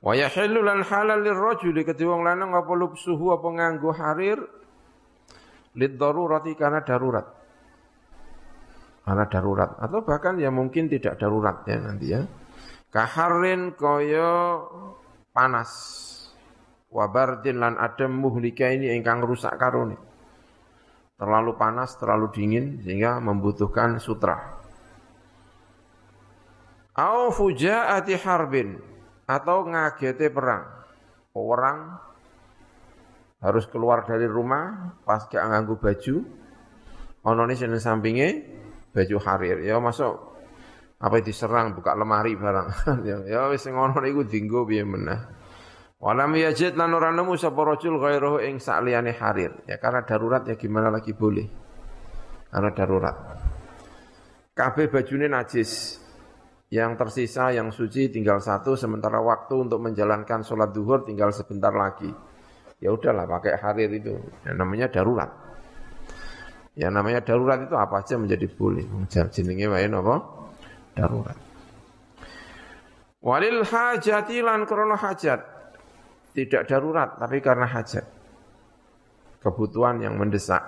Wa 0.06 0.14
yahillu 0.14 0.62
lan 0.62 0.86
halal 0.86 1.24
lirrajuli 1.24 1.82
kedhi 1.82 2.06
wong 2.06 2.22
lanang 2.22 2.54
apa 2.54 2.70
lubsuhu 2.78 3.34
apa 3.34 3.48
nganggo 3.48 3.90
harir 3.90 4.38
lid 5.74 5.98
darurati 5.98 6.54
karena 6.54 6.86
darurat. 6.86 7.26
Karena 9.02 9.24
darurat 9.26 9.70
atau 9.82 10.02
bahkan 10.06 10.38
ya 10.38 10.50
mungkin 10.54 10.86
tidak 10.86 11.18
darurat 11.18 11.66
ya 11.66 11.76
nanti 11.78 12.06
ya. 12.14 12.22
Kaharin 12.90 13.74
kaya 13.74 14.62
panas. 15.34 16.02
Wabardin 16.86 17.60
lan 17.60 17.74
adem 17.76 18.14
muhlika 18.14 18.70
ini 18.70 18.94
ingkang 18.94 19.26
rusak 19.26 19.58
karone. 19.58 19.98
Terlalu 21.16 21.56
panas, 21.56 21.96
terlalu 21.96 22.28
dingin 22.32 22.66
sehingga 22.84 23.16
membutuhkan 23.24 23.96
sutra. 23.96 24.60
Au 26.96 27.32
fujaati 27.32 28.16
harbin 28.20 28.76
atau 29.24 29.64
ngagete 29.64 30.28
perang. 30.28 30.64
Orang 31.36 32.06
harus 33.40 33.68
keluar 33.68 34.08
dari 34.08 34.24
rumah 34.24 34.96
pas 35.04 35.28
gak 35.28 35.44
nganggu 35.44 35.76
baju 35.76 36.16
ono 37.26 37.42
nih 37.44 37.56
sini 37.58 37.76
sampingnya 37.76 38.28
baju 38.96 39.16
harir 39.20 39.60
ya 39.60 39.76
masuk 39.76 40.14
apa 40.96 41.20
diserang 41.20 41.76
buka 41.76 41.92
lemari 41.92 42.32
barang 42.32 42.68
ya 43.08 43.16
ya 43.28 43.40
wis 43.52 43.68
ngono 43.68 44.00
niku 44.00 44.24
dinggo 44.24 44.64
piye 44.64 44.86
meneh 44.88 45.20
walam 45.96 46.32
yajid 46.36 46.76
lan 46.76 46.92
ora 46.92 47.10
nemu 47.12 47.34
sapa 47.34 47.60
rajul 47.64 47.96
ghairuhu 47.98 48.42
ing 48.44 48.60
sakliyane 48.60 49.16
harir. 49.16 49.52
Ya 49.64 49.80
karena 49.80 50.04
darurat 50.04 50.44
ya 50.44 50.54
gimana 50.54 50.92
lagi 50.92 51.16
boleh? 51.16 51.46
Karena 52.52 52.70
darurat. 52.72 53.16
Kabeh 54.56 54.88
bajune 54.88 55.28
najis. 55.28 56.02
Yang 56.66 56.98
tersisa 56.98 57.54
yang 57.54 57.70
suci 57.70 58.10
tinggal 58.10 58.42
satu 58.42 58.74
sementara 58.74 59.22
waktu 59.22 59.54
untuk 59.70 59.78
menjalankan 59.78 60.42
sholat 60.42 60.74
duhur 60.74 61.06
tinggal 61.06 61.30
sebentar 61.30 61.70
lagi. 61.70 62.10
Ya 62.82 62.90
udahlah 62.90 63.22
pakai 63.24 63.54
harir 63.54 63.90
itu. 63.94 64.18
Yang 64.42 64.56
namanya 64.58 64.86
darurat. 64.90 65.30
Yang 66.74 66.92
namanya 66.92 67.20
darurat 67.22 67.58
itu 67.62 67.76
apa 67.78 68.02
aja 68.02 68.18
menjadi 68.18 68.50
boleh. 68.50 68.84
Jenenge 69.08 69.66
wae 69.70 69.86
apa 69.86 70.14
darurat. 70.98 71.38
Walil 73.22 73.62
hajati 73.62 74.38
lan 74.42 74.66
hajat 74.66 75.55
tidak 76.36 76.68
darurat 76.68 77.16
tapi 77.16 77.40
karena 77.40 77.64
hajat 77.64 78.04
kebutuhan 79.40 80.04
yang 80.04 80.20
mendesak 80.20 80.60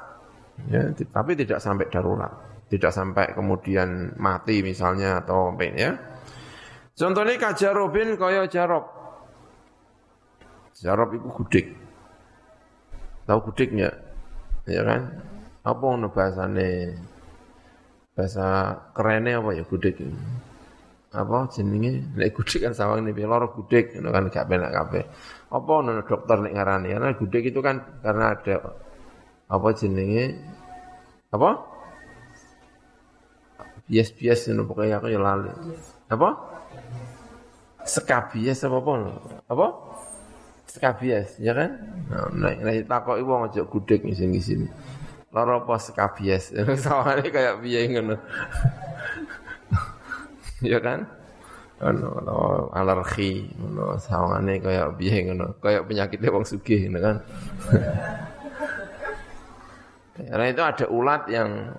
ya 0.73 0.89
tapi 1.13 1.37
tidak 1.37 1.61
sampai 1.61 1.85
darurat 1.93 2.49
tidak 2.69 2.93
sampai 2.93 3.33
kemudian 3.33 4.13
mati 4.21 4.61
misalnya 4.61 5.25
atau 5.25 5.57
apa 5.57 5.65
ya. 5.73 5.97
Contohnya 6.93 7.41
kajarobin 7.41 8.21
kaya 8.21 8.45
jarob. 8.45 8.85
Jarob 10.77 11.09
itu 11.17 11.29
gudik. 11.33 11.67
Tahu 13.25 13.39
gudiknya? 13.51 13.89
Ya 14.69 14.85
kan? 14.85 15.17
Apa 15.65 15.81
ngono 15.81 16.13
bahasane? 16.13 16.97
Bahasa 18.13 18.75
kerennya 18.93 19.39
apa 19.39 19.55
ya 19.55 19.63
gudik 19.63 20.03
Apa 21.15 21.49
jenenge? 21.55 22.05
Nek 22.19 22.35
gudik 22.37 22.69
kan 22.69 22.75
sawang 22.77 23.07
ini 23.07 23.25
loro 23.25 23.49
gudik 23.55 23.97
kan 23.97 24.29
gak 24.29 24.45
penak 24.45 24.75
kabeh. 24.77 25.05
Apa 25.49 25.71
ngono 25.81 26.05
dokter 26.05 26.37
nek 26.45 26.55
ngarani? 26.55 26.89
Karena 26.93 27.17
gudik 27.17 27.45
itu 27.49 27.61
kan 27.65 27.81
karena 28.05 28.37
ada 28.37 28.57
apa 29.49 29.69
jenenge? 29.73 30.37
Apa? 31.33 31.51
bias-bias 33.89 34.53
ngono 34.53 34.69
pokoke 34.69 34.93
aku 34.93 35.09
ya 35.09 35.19
lali. 35.19 35.49
Apa? 36.13 36.29
Sekabias 37.89 38.61
apa 38.69 38.77
apa? 38.85 38.93
Apa? 39.49 39.67
Sekabias, 40.69 41.41
ya 41.41 41.57
kan? 41.57 41.71
Nah, 42.37 42.53
nek 42.53 42.85
takoki 42.85 43.25
wong 43.25 43.49
aja 43.49 43.65
gudeg 43.65 44.05
ngisin-ngisin. 44.05 44.69
Lara 45.33 45.65
apa 45.65 45.81
sekabias? 45.81 46.53
Sawane 46.85 47.33
kayak 47.33 47.65
piye 47.65 47.89
ngono. 47.89 48.21
ya 50.73 50.79
kan? 50.85 51.09
Ono 51.79 52.75
alergi, 52.75 53.47
ono 53.63 53.95
sawangane 54.03 54.59
kaya 54.59 54.91
piye 54.99 55.31
ngono, 55.31 55.63
kaya 55.63 55.87
penyakit 55.87 56.19
wong 56.27 56.43
sugih 56.43 56.91
ngono 56.91 56.99
kan. 56.99 57.17
Karena 60.19 60.47
itu 60.51 60.63
ada 60.67 60.87
ulat 60.91 61.31
yang 61.31 61.71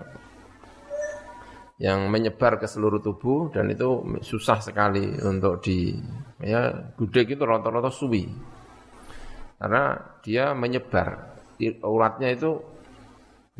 yang 1.80 2.08
menyebar 2.08 2.56
ke 2.60 2.68
seluruh 2.68 3.00
tubuh 3.00 3.52
dan 3.52 3.68
itu 3.72 4.20
susah 4.20 4.60
sekali 4.60 5.16
untuk 5.20 5.64
di 5.64 5.96
ya 6.40 6.72
gudeg 6.96 7.36
itu 7.36 7.44
rata-rata 7.44 7.92
suwi. 7.92 8.24
Karena 9.60 9.96
dia 10.24 10.56
menyebar. 10.56 11.36
Ulatnya 11.84 12.32
itu 12.32 12.56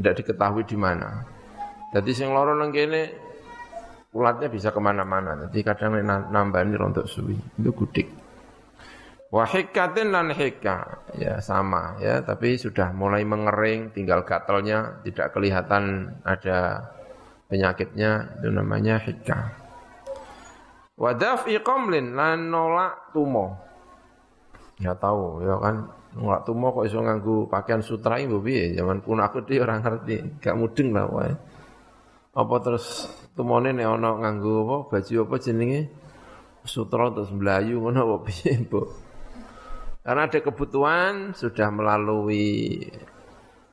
tidak 0.01 0.25
diketahui 0.25 0.65
di 0.65 0.77
mana. 0.81 1.21
Jadi 1.93 2.11
sing 2.17 2.33
loro 2.33 2.57
nang 2.57 2.73
kene 2.73 3.30
ulatnya 4.11 4.51
bisa 4.51 4.75
ke 4.75 4.81
mana-mana. 4.83 5.47
Jadi 5.47 5.59
kadang 5.63 5.99
nambani 6.05 6.75
rontok 6.75 7.07
suwi 7.07 7.39
itu 7.39 7.71
gudeg 7.71 8.09
Wahikatin 9.31 10.11
lan 10.11 10.35
hika 10.35 11.07
ya 11.15 11.39
sama 11.39 11.95
ya. 12.03 12.19
Tapi 12.19 12.59
sudah 12.59 12.91
mulai 12.91 13.23
mengering 13.23 13.95
tinggal 13.95 14.27
gatelnya 14.27 14.99
tidak 15.07 15.31
kelihatan 15.31 16.11
ada 16.27 16.91
penyakitnya 17.47 18.43
itu 18.43 18.51
namanya 18.51 18.99
hikah. 18.99 19.55
Wadaf 20.99 21.47
iqamlin 21.47 22.19
lan 22.19 22.51
nolak 22.51 23.15
tumo. 23.15 23.55
Ya 24.83 24.99
tahu 24.99 25.47
ya 25.47 25.63
kan? 25.63 25.87
Nolak 26.19 26.43
tumo 26.43 26.75
kok 26.75 26.91
iso 26.91 26.99
nganggu 26.99 27.47
pakaian 27.47 27.87
sutra 27.87 28.19
ini 28.19 28.35
piye? 28.43 28.75
Zaman 28.75 28.99
kuno 28.99 29.23
aku 29.23 29.47
dia 29.47 29.63
orang 29.63 29.79
ngerti. 29.79 30.43
Gak 30.43 30.59
mudeng 30.59 30.91
lah 30.91 31.07
wae. 31.07 31.31
Apa 32.31 32.57
terus 32.63 33.11
tumone 33.35 33.75
nek 33.75 33.87
ana 33.91 34.15
nganggu 34.23 34.53
apa 34.63 34.77
baju 34.87 35.15
apa 35.27 35.37
jenenge 35.43 35.81
sutra 36.63 37.11
terus 37.11 37.35
melayu 37.35 37.83
ngono 37.83 38.07
apa 38.07 38.17
piye, 38.27 38.55
Bu? 38.65 38.87
Karena 40.01 40.31
ada 40.31 40.39
kebutuhan 40.39 41.35
sudah 41.37 41.69
melalui 41.75 42.87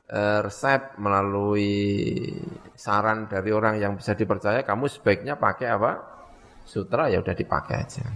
Eh, 0.08 0.40
resep 0.40 0.96
melalui 0.96 1.68
saran 2.72 3.28
dari 3.28 3.52
orang 3.52 3.76
yang 3.76 3.92
bisa 4.00 4.16
dipercaya, 4.16 4.64
kamu 4.64 4.88
sebaiknya 4.88 5.36
pakai 5.36 5.68
apa? 5.68 6.00
Sutra 6.64 7.12
ya 7.12 7.20
udah 7.20 7.36
dipakai 7.36 7.76
aja. 7.76 8.08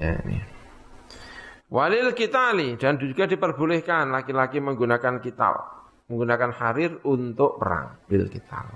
Ya, 0.00 0.16
ini. 0.24 0.40
Walil 1.68 2.16
kitali 2.16 2.80
dan 2.80 2.96
juga 2.96 3.28
diperbolehkan 3.28 4.08
laki-laki 4.08 4.64
menggunakan 4.64 5.20
kital, 5.20 5.79
menggunakan 6.10 6.50
harir 6.58 6.98
untuk 7.06 7.62
perang 7.62 7.94
bil 8.10 8.26
kital. 8.26 8.66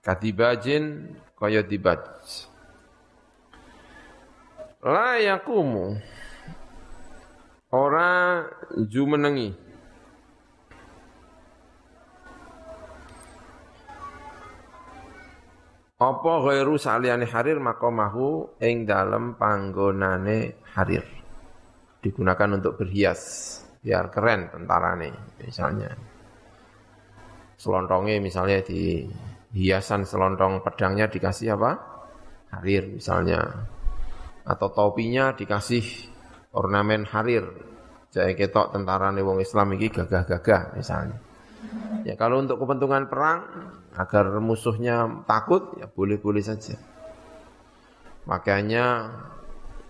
Katibajin 0.00 1.12
kaya 1.36 1.60
dibaj. 1.60 2.00
La 4.80 5.20
yakumu 5.20 6.00
ora 7.68 8.44
jumenengi 8.88 9.64
Apa 15.94 16.42
ghairu 16.42 16.76
saliyane 16.76 17.24
harir 17.24 17.62
makomahu 17.62 18.60
ing 18.60 18.84
dalam 18.84 19.40
panggonane 19.40 20.60
harir. 20.76 21.06
Digunakan 22.02 22.60
untuk 22.60 22.76
berhias 22.76 23.62
biar 23.80 24.12
keren 24.12 24.52
tentarane 24.52 25.38
misalnya. 25.40 26.13
Selontongnya 27.54 28.18
misalnya 28.18 28.60
di 28.64 29.06
hiasan 29.54 30.02
selontong 30.02 30.66
pedangnya 30.66 31.06
dikasih 31.06 31.54
apa? 31.54 31.70
Harir 32.50 32.98
misalnya. 32.98 33.40
Atau 34.44 34.74
topinya 34.74 35.32
dikasih 35.32 35.82
ornamen 36.52 37.06
harir. 37.08 37.46
Jadi 38.14 38.38
ketok 38.38 38.70
tentarane 38.70 39.18
wong 39.26 39.42
Islam 39.42 39.74
iki 39.74 39.90
gagah-gagah 39.90 40.78
misalnya. 40.78 41.18
Ya 42.04 42.14
kalau 42.14 42.38
untuk 42.44 42.60
kepentingan 42.62 43.10
perang 43.10 43.40
agar 43.96 44.38
musuhnya 44.38 45.24
takut 45.26 45.74
ya 45.80 45.90
boleh-boleh 45.90 46.44
saja. 46.44 46.78
Makanya 48.28 49.10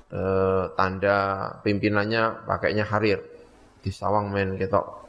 eh, 0.09 0.65
tanda 0.79 1.19
pimpinannya 1.61 2.49
pakainya 2.49 2.87
harir 2.89 3.21
di 3.85 3.91
sawang 3.93 4.33
men 4.33 4.57
ketok 4.57 5.04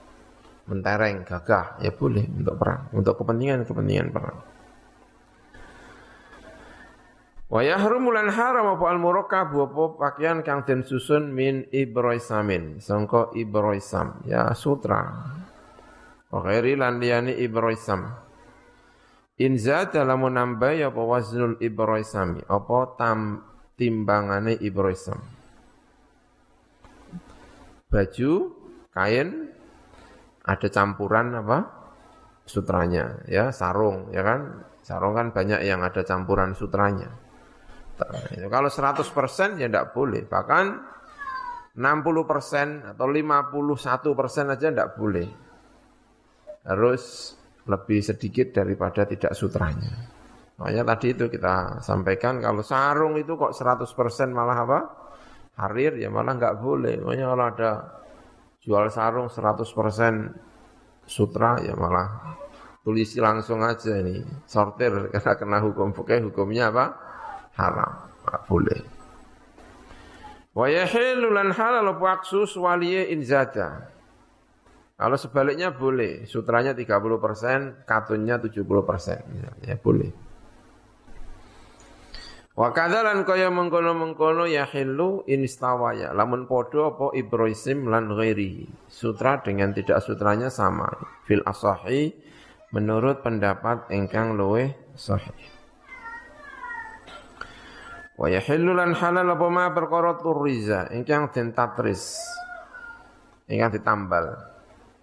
mentereng 0.66 1.26
gagah. 1.26 1.82
Ya 1.82 1.94
boleh 1.94 2.26
untuk 2.26 2.56
perang. 2.58 2.90
Untuk 2.94 3.22
kepentingan-kepentingan 3.22 4.10
perang. 4.10 4.38
Wa 7.46 7.62
yahrumu 7.62 8.10
lan 8.10 8.34
haram 8.34 8.74
apa 8.74 8.86
al 8.90 8.98
murakkab 8.98 9.54
apa 9.54 9.84
pakaian 10.02 10.42
kang 10.42 10.66
den 10.66 10.82
susun 10.82 11.30
min 11.30 11.70
ibroisamin. 11.70 12.82
Sangka 12.82 13.30
ibroisam. 13.38 14.26
Ya 14.26 14.50
sutra. 14.58 15.06
Wa 16.34 16.40
ghairi 16.42 16.74
lan 16.74 17.00
ibroisam. 17.30 18.26
In 19.36 19.60
zada 19.60 20.08
lamun 20.08 20.40
nambah 20.40 20.80
apa 20.90 21.02
waznul 21.04 21.60
ibroisami? 21.60 22.42
Apa 22.48 22.96
tam 22.98 23.44
timbangane 23.76 24.56
ibroisam. 24.64 25.20
Baju, 27.92 28.32
kain 28.96 29.55
ada 30.46 30.68
campuran 30.70 31.42
apa? 31.42 31.60
sutranya 32.46 33.26
ya, 33.26 33.50
sarung 33.50 34.14
ya 34.14 34.22
kan? 34.22 34.62
Sarung 34.86 35.18
kan 35.18 35.34
banyak 35.34 35.66
yang 35.66 35.82
ada 35.82 36.06
campuran 36.06 36.54
sutranya. 36.54 37.10
Kalau 38.54 38.70
100% 38.70 39.58
ya 39.58 39.66
tidak 39.66 39.98
boleh, 39.98 40.30
bahkan 40.30 40.78
60% 41.74 42.94
atau 42.94 43.06
51% 43.10 44.54
aja 44.54 44.68
tidak 44.70 44.94
boleh. 44.94 45.28
Harus 46.70 47.34
lebih 47.66 48.00
sedikit 48.06 48.62
daripada 48.62 49.10
tidak 49.10 49.34
sutranya. 49.34 49.92
Makanya 50.56 50.84
tadi 50.96 51.18
itu 51.18 51.28
kita 51.28 51.82
sampaikan 51.84 52.40
kalau 52.40 52.62
sarung 52.62 53.18
itu 53.18 53.36
kok 53.36 53.58
100% 53.58 53.90
malah 54.32 54.58
apa? 54.64 54.80
Harir 55.66 55.98
ya 55.98 56.14
malah 56.14 56.38
nggak 56.38 56.56
boleh. 56.62 57.02
Makanya 57.02 57.26
kalau 57.34 57.46
ada 57.50 57.72
jual 58.66 58.90
sarung 58.90 59.30
100% 59.30 59.62
sutra 61.06 61.62
ya 61.62 61.78
malah 61.78 62.36
tulisi 62.82 63.22
langsung 63.22 63.62
aja 63.62 64.02
ini. 64.02 64.26
Sortir 64.50 64.92
karena 65.14 65.34
kena 65.38 65.58
hukum 65.62 65.94
fikih 65.94 66.26
hukumnya 66.34 66.74
apa? 66.74 66.86
Haram. 67.56 68.10
Nggak 68.26 68.42
boleh. 68.50 68.82
Wa 70.58 70.66
yahilu 70.66 71.30
lan 71.30 71.54
halal 71.54 71.94
waqsus 72.02 72.58
waliye 72.58 73.14
inzada 73.14 73.96
kalau 74.96 75.20
sebaliknya 75.20 75.76
boleh, 75.76 76.24
sutranya 76.24 76.72
30%, 76.72 77.84
katunnya 77.84 78.40
70%. 78.40 78.64
Ya, 79.36 79.50
ya 79.68 79.76
boleh. 79.76 80.08
Wa 82.56 82.72
kadzalan 82.72 83.28
kaya 83.28 83.52
mengkono-mengkono 83.52 84.48
ya 84.48 84.64
hilu 84.64 85.28
inistawaya. 85.28 86.16
Lamun 86.16 86.48
podo 86.48 86.88
apa 86.88 87.12
ibroisim 87.12 87.92
lan 87.92 88.16
ghairi. 88.16 88.64
Sutra 88.88 89.44
dengan 89.44 89.76
tidak 89.76 90.00
sutranya 90.00 90.48
sama. 90.48 90.88
Fil 91.28 91.44
asahi 91.44 92.16
menurut 92.72 93.20
pendapat 93.20 93.92
engkang 93.92 94.40
luweh 94.40 94.72
sahih. 94.96 95.36
Wa 98.16 98.32
yahillu 98.32 98.72
lan 98.72 98.96
halal 98.96 99.36
apa 99.36 99.48
ma 99.52 99.76
perkara 99.76 100.16
turiza 100.16 100.88
engkang 100.96 101.28
den 101.36 101.52
tatris. 101.52 102.24
Engkang 103.52 103.76
ditambal 103.76 104.32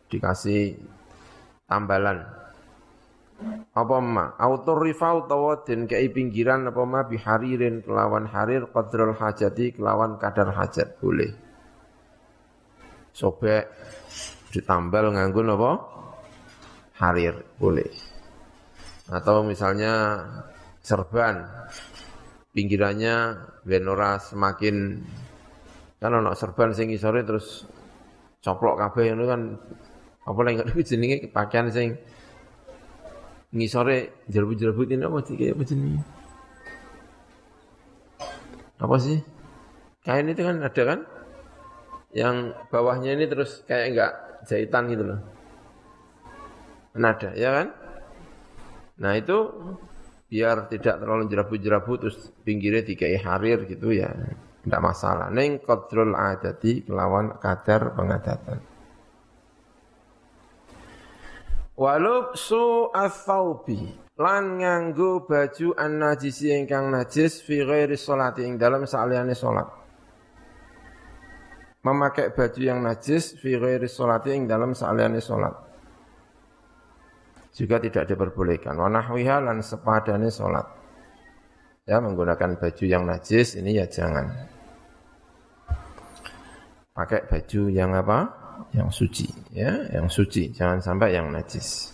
dikasih 0.09 0.81
tambalan 1.69 2.25
apa 3.73 3.97
ma 4.05 4.37
autor 4.37 4.85
rifau 4.85 5.25
utawa 5.25 5.65
den 5.65 5.89
kei 5.89 6.13
pinggiran 6.13 6.69
apa 6.69 6.83
ma 6.85 7.01
biharirin 7.09 7.81
kelawan 7.81 8.29
harir 8.29 8.69
qadrul 8.69 9.17
hajati 9.17 9.73
kelawan 9.73 10.21
kadar 10.21 10.53
hajat. 10.53 11.01
Boleh. 11.01 11.33
Sobek. 13.17 13.65
Ditambal 14.53 15.17
nganggo 15.17 15.41
apa 15.57 15.73
harir. 17.01 17.41
Boleh. 17.57 17.89
Atau 19.09 19.41
misalnya 19.49 20.21
serban 20.85 21.49
pinggirannya 22.53 23.41
benora 23.65 24.21
semakin 24.21 25.01
kan 25.97 26.13
ono 26.13 26.37
serban 26.37 26.77
sing 26.77 26.93
isore 26.93 27.25
terus 27.25 27.65
coplok 28.45 28.85
kabeh 28.85 29.17
itu 29.17 29.25
kan. 29.25 29.57
Apa 30.29 30.39
nggak 30.39 30.77
jenenge 30.93 31.33
pakaian 31.33 31.73
sing 31.73 31.97
ngisore 33.53 34.25
jerbut 34.27 34.89
ini 34.89 35.05
apa 35.05 35.19
sih 35.23 35.37
kayak 35.37 35.61
jenenge? 35.69 36.03
Apa 38.81 38.97
sih? 38.99 39.21
Kain 40.03 40.27
itu 40.27 40.43
kan 40.43 40.59
ada 40.59 40.83
kan? 40.83 41.01
Yang 42.13 42.37
bawahnya 42.73 43.15
ini 43.15 43.25
terus 43.31 43.63
kayak 43.69 43.85
enggak 43.95 44.13
jahitan 44.49 44.91
gitu 44.91 45.05
loh. 45.07 45.21
Nada, 46.99 47.31
ya 47.39 47.51
kan? 47.63 47.69
Nah 49.01 49.13
itu 49.17 49.37
biar 50.33 50.69
tidak 50.73 51.01
terlalu 51.01 51.29
jerabut-jerabut 51.29 51.97
terus 52.09 52.19
pinggirnya 52.43 52.83
dikai 52.83 53.21
harir 53.21 53.65
gitu 53.69 53.95
ya. 53.95 54.11
Tidak 54.63 54.81
masalah. 54.83 55.29
Neng 55.31 55.63
kodrol 55.63 56.17
adati 56.17 56.83
kelawan 56.87 57.39
kadar 57.39 57.95
pengadatan. 57.95 58.72
Walub 61.83 62.39
su 62.39 62.95
athaubi 62.95 63.91
lan 64.15 64.63
nganggo 64.63 65.27
baju 65.27 65.75
an 65.75 65.99
najisi 65.99 66.55
ingkang 66.55 66.95
najis 66.95 67.43
fi 67.43 67.59
ghairi 67.67 67.99
ing 68.47 68.55
dalam 68.55 68.87
saliyane 68.87 69.35
salat. 69.35 69.67
Memakai 71.83 72.31
baju 72.31 72.61
yang 72.63 72.87
najis 72.87 73.35
fi 73.35 73.59
ghairi 73.59 73.91
ing 74.31 74.47
dalam 74.47 74.79
saliyane 74.79 75.19
salat. 75.19 75.59
Juga 77.51 77.83
tidak 77.83 78.07
diperbolehkan. 78.07 78.79
Wa 78.79 78.87
nahwiha 78.87 79.43
lan 79.43 79.59
sepadane 79.59 80.31
salat. 80.31 80.71
Ya 81.83 81.99
menggunakan 81.99 82.63
baju 82.63 82.85
yang 82.87 83.11
najis 83.11 83.59
ini 83.59 83.75
ya 83.83 83.91
jangan. 83.91 84.31
Pakai 86.95 87.27
baju 87.27 87.63
yang 87.75 87.91
apa? 87.99 88.42
Yang 88.73 88.89
suci 88.89 89.29
ya 89.53 89.87
yang 89.93 90.09
suci. 90.09 90.53
Jangan 90.53 90.81
sampai 90.81 91.15
yang 91.17 91.29
najis. 91.29 91.93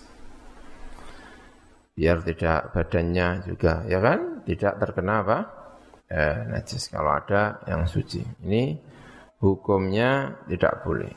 Biar 1.99 2.23
tidak 2.23 2.71
badannya 2.71 3.43
juga 3.43 3.83
ya 3.91 3.99
kan? 3.99 4.47
Tidak 4.47 4.79
terkena 4.79 5.27
apa? 5.27 5.39
Eh, 6.09 6.37
najis. 6.49 6.89
Kalau 6.89 7.13
ada 7.13 7.61
yang 7.67 7.85
suci. 7.85 8.23
Ini 8.47 8.79
hukumnya 9.43 10.39
tidak 10.47 10.87
boleh. 10.87 11.13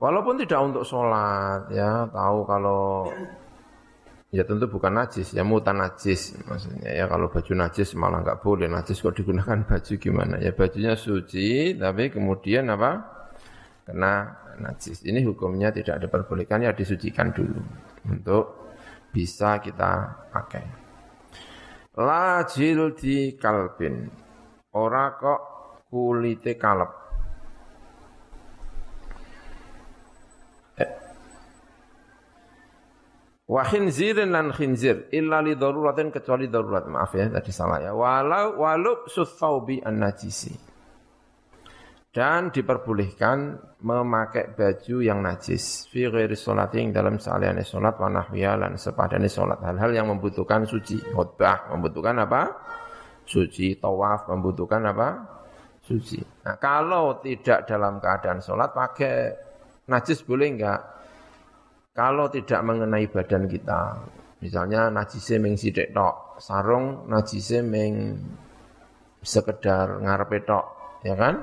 Walaupun 0.00 0.40
tidak 0.40 0.60
untuk 0.64 0.84
sholat 0.88 1.68
ya 1.68 2.08
tahu 2.08 2.38
kalau 2.48 3.12
Ya 4.30 4.46
tentu 4.46 4.70
bukan 4.70 4.94
najis, 4.94 5.34
ya 5.34 5.42
mutan 5.42 5.82
najis 5.82 6.38
maksudnya. 6.46 6.94
Ya 6.94 7.10
kalau 7.10 7.26
baju 7.34 7.50
najis 7.50 7.98
malah 7.98 8.22
nggak 8.22 8.38
boleh. 8.38 8.70
Najis 8.70 9.02
kok 9.02 9.18
digunakan 9.18 9.66
baju 9.66 9.92
gimana? 9.98 10.38
Ya 10.38 10.54
bajunya 10.54 10.94
suci 10.94 11.74
tapi 11.74 12.14
kemudian 12.14 12.70
apa? 12.70 12.90
Kena 13.82 14.30
najis. 14.62 15.02
Ini 15.02 15.26
hukumnya 15.26 15.74
tidak 15.74 16.06
diperbolehkan 16.06 16.62
ya 16.62 16.70
disucikan 16.70 17.34
dulu 17.34 17.58
untuk 18.06 18.70
bisa 19.10 19.58
kita 19.58 20.22
pakai. 20.30 20.64
La 21.98 22.46
jildi 22.46 23.34
kalbin. 23.34 24.06
Ora 24.78 25.18
kok 25.18 25.40
kulite 25.90 26.54
kalep 26.54 26.99
Wa 33.50 33.66
khinzirin 33.66 34.30
lan 34.30 34.54
khinzir 34.54 35.10
illa 35.10 35.42
li 35.42 35.58
daruratin 35.58 36.14
kecuali 36.14 36.46
darurat. 36.46 36.86
Maaf 36.86 37.18
ya 37.18 37.26
tadi 37.26 37.50
salah 37.50 37.82
ya. 37.82 37.90
Walau 37.90 38.62
walau 38.62 39.10
suthaubi 39.10 39.82
an 39.82 39.98
najisi. 39.98 40.54
Dan 42.10 42.54
diperbolehkan 42.54 43.58
memakai 43.86 44.54
baju 44.54 44.98
yang 45.02 45.22
najis 45.22 45.90
fi 45.90 46.10
ghairi 46.10 46.34
sholati 46.34 46.82
yang 46.82 46.90
dalam 46.90 47.22
saliyane 47.22 47.62
salat 47.62 47.94
wa 47.98 48.10
nahwiya 48.10 48.54
lan 48.54 48.78
sepadane 48.78 49.26
salat. 49.26 49.58
Hal-hal 49.62 49.94
yang 49.94 50.06
membutuhkan 50.10 50.66
suci. 50.66 50.98
Khutbah 51.10 51.74
membutuhkan 51.74 52.22
apa? 52.22 52.54
Suci. 53.26 53.78
Tawaf 53.78 54.30
membutuhkan 54.30 54.82
apa? 54.86 55.08
Suci. 55.82 56.22
Nah, 56.46 56.54
kalau 56.58 57.18
tidak 57.18 57.66
dalam 57.66 57.98
keadaan 57.98 58.42
salat 58.42 58.70
pakai 58.70 59.14
najis 59.90 60.22
boleh 60.22 60.54
enggak? 60.54 60.99
Kalau 61.90 62.30
tidak 62.30 62.62
mengenai 62.62 63.10
badan 63.10 63.50
kita, 63.50 63.98
misalnya 64.38 64.94
najise 64.94 65.42
meng 65.42 65.58
sithik 65.58 65.90
tok, 65.90 66.38
sarung 66.38 67.10
najise 67.10 67.66
meng 67.66 68.14
sekedar 69.26 69.98
ngarepe 69.98 70.46
tok, 70.46 70.64
ya 71.02 71.18
kan? 71.18 71.42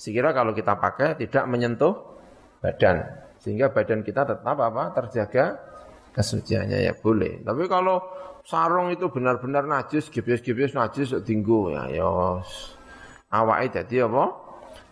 Sekira 0.00 0.32
kalau 0.32 0.56
kita 0.56 0.80
pakai 0.80 1.20
tidak 1.20 1.44
menyentuh 1.44 2.16
badan, 2.64 3.04
sehingga 3.44 3.68
badan 3.68 4.00
kita 4.00 4.24
tetap 4.24 4.56
apa? 4.56 4.96
terjaga 4.96 5.60
kesuciannya 6.16 6.80
ya 6.80 6.96
boleh. 6.96 7.44
Tapi 7.44 7.68
kalau 7.68 8.00
sarung 8.40 8.88
itu 8.88 9.12
benar-benar 9.12 9.68
najis, 9.68 10.08
gibius-gibius 10.08 10.72
najis 10.72 11.12
tinggu 11.28 11.76
ya 11.76 11.92
ya 11.92 12.08
awake 13.36 13.68
dadi 13.76 14.00
apa? 14.00 14.45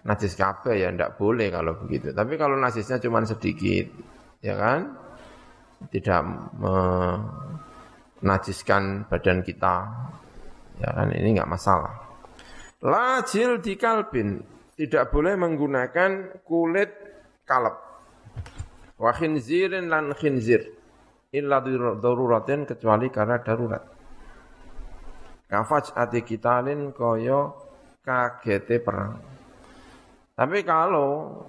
Najis 0.05 0.37
kabeh 0.37 0.85
ya 0.85 0.93
ndak 0.93 1.17
boleh 1.17 1.49
kalau 1.49 1.75
begitu. 1.81 2.13
Tapi 2.13 2.37
kalau 2.37 2.61
najisnya 2.61 3.01
cuma 3.01 3.25
sedikit, 3.25 3.89
ya 4.45 4.55
kan? 4.57 4.93
Tidak 5.85 6.21
menajiskan 8.21 9.09
badan 9.09 9.41
kita. 9.45 9.77
Ya 10.81 10.89
kan 10.93 11.13
ini 11.13 11.35
enggak 11.37 11.51
masalah. 11.51 12.05
Lajil 12.85 13.65
di 13.65 13.81
kalbin 13.81 14.45
tidak 14.77 15.09
boleh 15.09 15.35
menggunakan 15.41 16.41
kulit 16.45 16.91
kalb. 17.49 17.77
Wa 19.01 19.13
khinzirin 19.17 19.89
lan 19.89 20.13
khinzir 20.13 20.63
illa 21.35 21.59
daruratin 21.99 22.69
kecuali 22.69 23.09
karena 23.11 23.41
darurat. 23.41 23.83
Kafaj 25.49 25.93
ati 25.95 26.21
kitalin 26.25 26.93
koyo 26.93 27.55
kagete 28.05 28.79
perang. 28.83 29.34
Tapi 30.35 30.67
kalau 30.67 31.43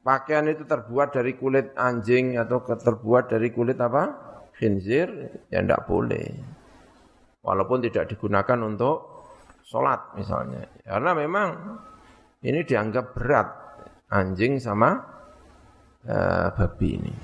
pakaian 0.00 0.48
itu 0.48 0.64
terbuat 0.64 1.12
dari 1.12 1.36
kulit 1.36 1.76
anjing 1.76 2.40
atau 2.40 2.64
terbuat 2.64 3.28
dari 3.28 3.52
kulit 3.52 3.76
apa? 3.76 4.26
Khinzir, 4.56 5.08
ya 5.52 5.60
tidak 5.60 5.84
boleh. 5.84 6.24
Walaupun 7.44 7.84
tidak 7.84 8.08
digunakan 8.10 8.58
untuk 8.64 8.96
sholat 9.68 10.16
misalnya. 10.16 10.64
Karena 10.80 11.12
memang 11.12 11.48
ini 12.40 12.64
dianggap 12.64 13.12
berat 13.12 13.48
anjing 14.08 14.56
sama 14.56 14.96
uh, 16.08 16.48
babi 16.56 16.88
ini. 16.96 17.14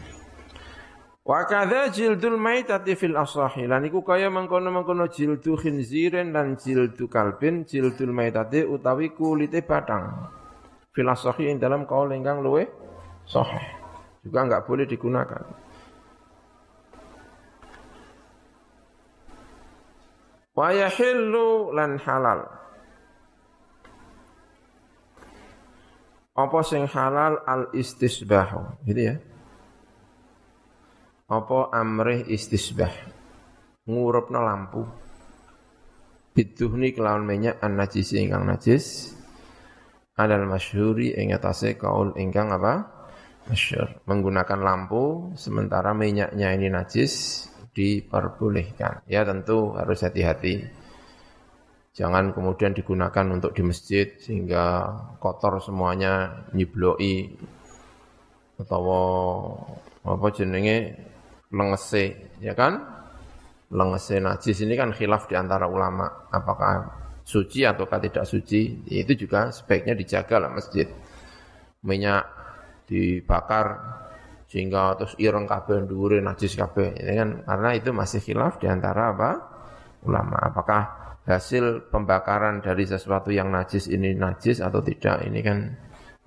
Wa 1.24 1.48
kadza 1.48 1.88
jildul 1.88 2.36
maitati 2.36 2.92
fil 2.92 3.16
asahi. 3.16 3.64
Lan 3.64 3.88
iku 3.88 4.04
kaya 4.04 4.28
mengkono-mengkono 4.28 5.08
jildu 5.08 5.56
khinzirin 5.56 6.36
dan 6.36 6.60
jildu 6.60 7.08
kalbin, 7.08 7.64
jildul 7.64 8.12
maitati 8.12 8.60
utawi 8.60 9.16
kulite 9.16 9.64
batang. 9.64 10.28
Fil 10.94 11.10
asahi 11.10 11.50
ing 11.50 11.58
dalam 11.58 11.84
kaul 11.84 12.14
ingkang 12.14 12.40
luwe 12.40 12.70
sahih. 13.26 13.66
Juga 14.22 14.46
enggak 14.46 14.64
boleh 14.64 14.86
digunakan. 14.86 15.42
Wa 20.54 20.70
yahillu 20.70 21.74
lan 21.74 21.98
halal. 21.98 22.46
Apa 26.38 26.58
sing 26.62 26.86
halal 26.86 27.42
al 27.42 27.74
istisbahu. 27.74 28.86
Gitu 28.86 29.02
ya 29.12 29.14
apa 31.24 31.72
amrih 31.72 32.28
istisbah 32.28 32.92
ngurupna 33.88 34.44
lampu 34.44 34.84
biduhni 36.36 36.92
kelawan 36.92 37.24
minyak 37.24 37.56
an 37.64 37.80
najis 37.80 38.12
ingkang 38.12 38.44
najis 38.44 39.16
adal 40.14 40.46
masyhuri 40.46 41.14
ing 41.18 41.34
atase 41.34 41.74
kaul 41.74 42.14
ingkang 42.14 42.54
apa? 42.54 42.86
Masyhur 43.50 44.00
menggunakan 44.08 44.60
lampu 44.62 45.34
sementara 45.36 45.92
minyaknya 45.92 46.54
ini 46.56 46.72
najis 46.72 47.44
diperbolehkan. 47.74 49.04
Ya 49.10 49.26
tentu 49.26 49.74
harus 49.76 50.00
hati-hati. 50.00 50.64
Jangan 51.94 52.34
kemudian 52.34 52.74
digunakan 52.74 53.26
untuk 53.30 53.54
di 53.54 53.62
masjid 53.62 54.10
sehingga 54.18 54.90
kotor 55.22 55.62
semuanya 55.62 56.46
nyibloi 56.50 57.38
atau 58.58 58.82
apa 60.02 60.26
jenenge? 60.34 61.10
Lengese, 61.54 62.34
ya 62.42 62.50
kan? 62.50 62.82
Lengese 63.70 64.18
najis 64.18 64.58
ini 64.66 64.74
kan 64.74 64.90
khilaf 64.90 65.30
di 65.30 65.38
antara 65.38 65.70
ulama, 65.70 66.26
apakah 66.34 67.03
suci 67.24 67.64
ataukah 67.64 67.98
tidak 68.04 68.28
suci, 68.28 68.84
itu 68.92 69.12
juga 69.16 69.48
sebaiknya 69.48 69.96
dijaga 69.96 70.44
lah 70.44 70.52
masjid. 70.52 70.84
Minyak 71.84 72.24
dibakar 72.84 73.66
sehingga 74.44 74.94
terus 75.00 75.16
ireng 75.16 75.48
kabeh 75.48 75.88
dhuwure 75.88 76.20
najis 76.20 76.54
kabeh, 76.54 76.94
ini 77.00 77.12
kan 77.16 77.30
karena 77.42 77.70
itu 77.74 77.90
masih 77.90 78.20
khilaf 78.20 78.60
di 78.60 78.68
antara 78.68 79.10
apa? 79.10 79.30
ulama. 80.04 80.36
Apakah 80.52 80.82
hasil 81.24 81.88
pembakaran 81.88 82.60
dari 82.60 82.84
sesuatu 82.84 83.32
yang 83.32 83.48
najis 83.48 83.88
ini 83.88 84.12
najis 84.12 84.60
atau 84.60 84.84
tidak, 84.84 85.24
ini 85.24 85.40
kan 85.40 85.58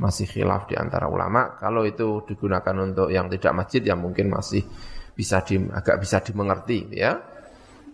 masih 0.02 0.26
khilaf 0.26 0.66
di 0.66 0.76
antara 0.78 1.06
ulama. 1.10 1.58
Kalau 1.58 1.86
itu 1.86 2.26
digunakan 2.26 2.76
untuk 2.82 3.14
yang 3.14 3.30
tidak 3.30 3.54
masjid 3.54 3.82
ya 3.86 3.94
mungkin 3.94 4.34
masih 4.34 4.66
bisa 5.14 5.42
di, 5.42 5.58
agak 5.58 6.02
bisa 6.02 6.22
dimengerti 6.22 6.90
ya. 6.94 7.18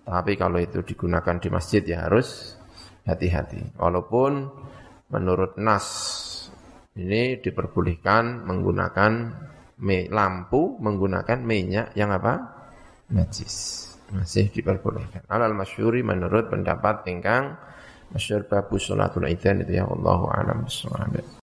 Tapi 0.03 0.35
kalau 0.35 0.59
itu 0.59 0.83
digunakan 0.83 1.35
di 1.39 1.47
masjid 1.47 1.79
ya 1.83 2.07
harus 2.07 2.59
hati-hati. 3.03 3.77
Walaupun 3.79 4.31
menurut 5.11 5.59
nas 5.59 5.87
ini 6.93 7.41
diperbolehkan 7.41 8.45
menggunakan 8.45 9.11
me, 9.81 10.07
lampu 10.09 10.77
menggunakan 10.77 11.39
minyak 11.41 11.97
yang 11.97 12.13
apa? 12.13 12.53
najis. 13.13 13.89
Masih 14.09 14.49
diperbolehkan. 14.49 15.25
Alal 15.29 15.53
masyuri 15.57 16.01
menurut 16.05 16.49
pendapat 16.49 17.05
ingkang 17.09 17.57
masyur 18.13 18.45
babu 18.45 18.77
salatul 18.77 19.25
idan 19.25 19.65
itu 19.65 19.77
ya 19.77 19.85
Allahu 19.89 20.29
a'lam. 20.29 20.65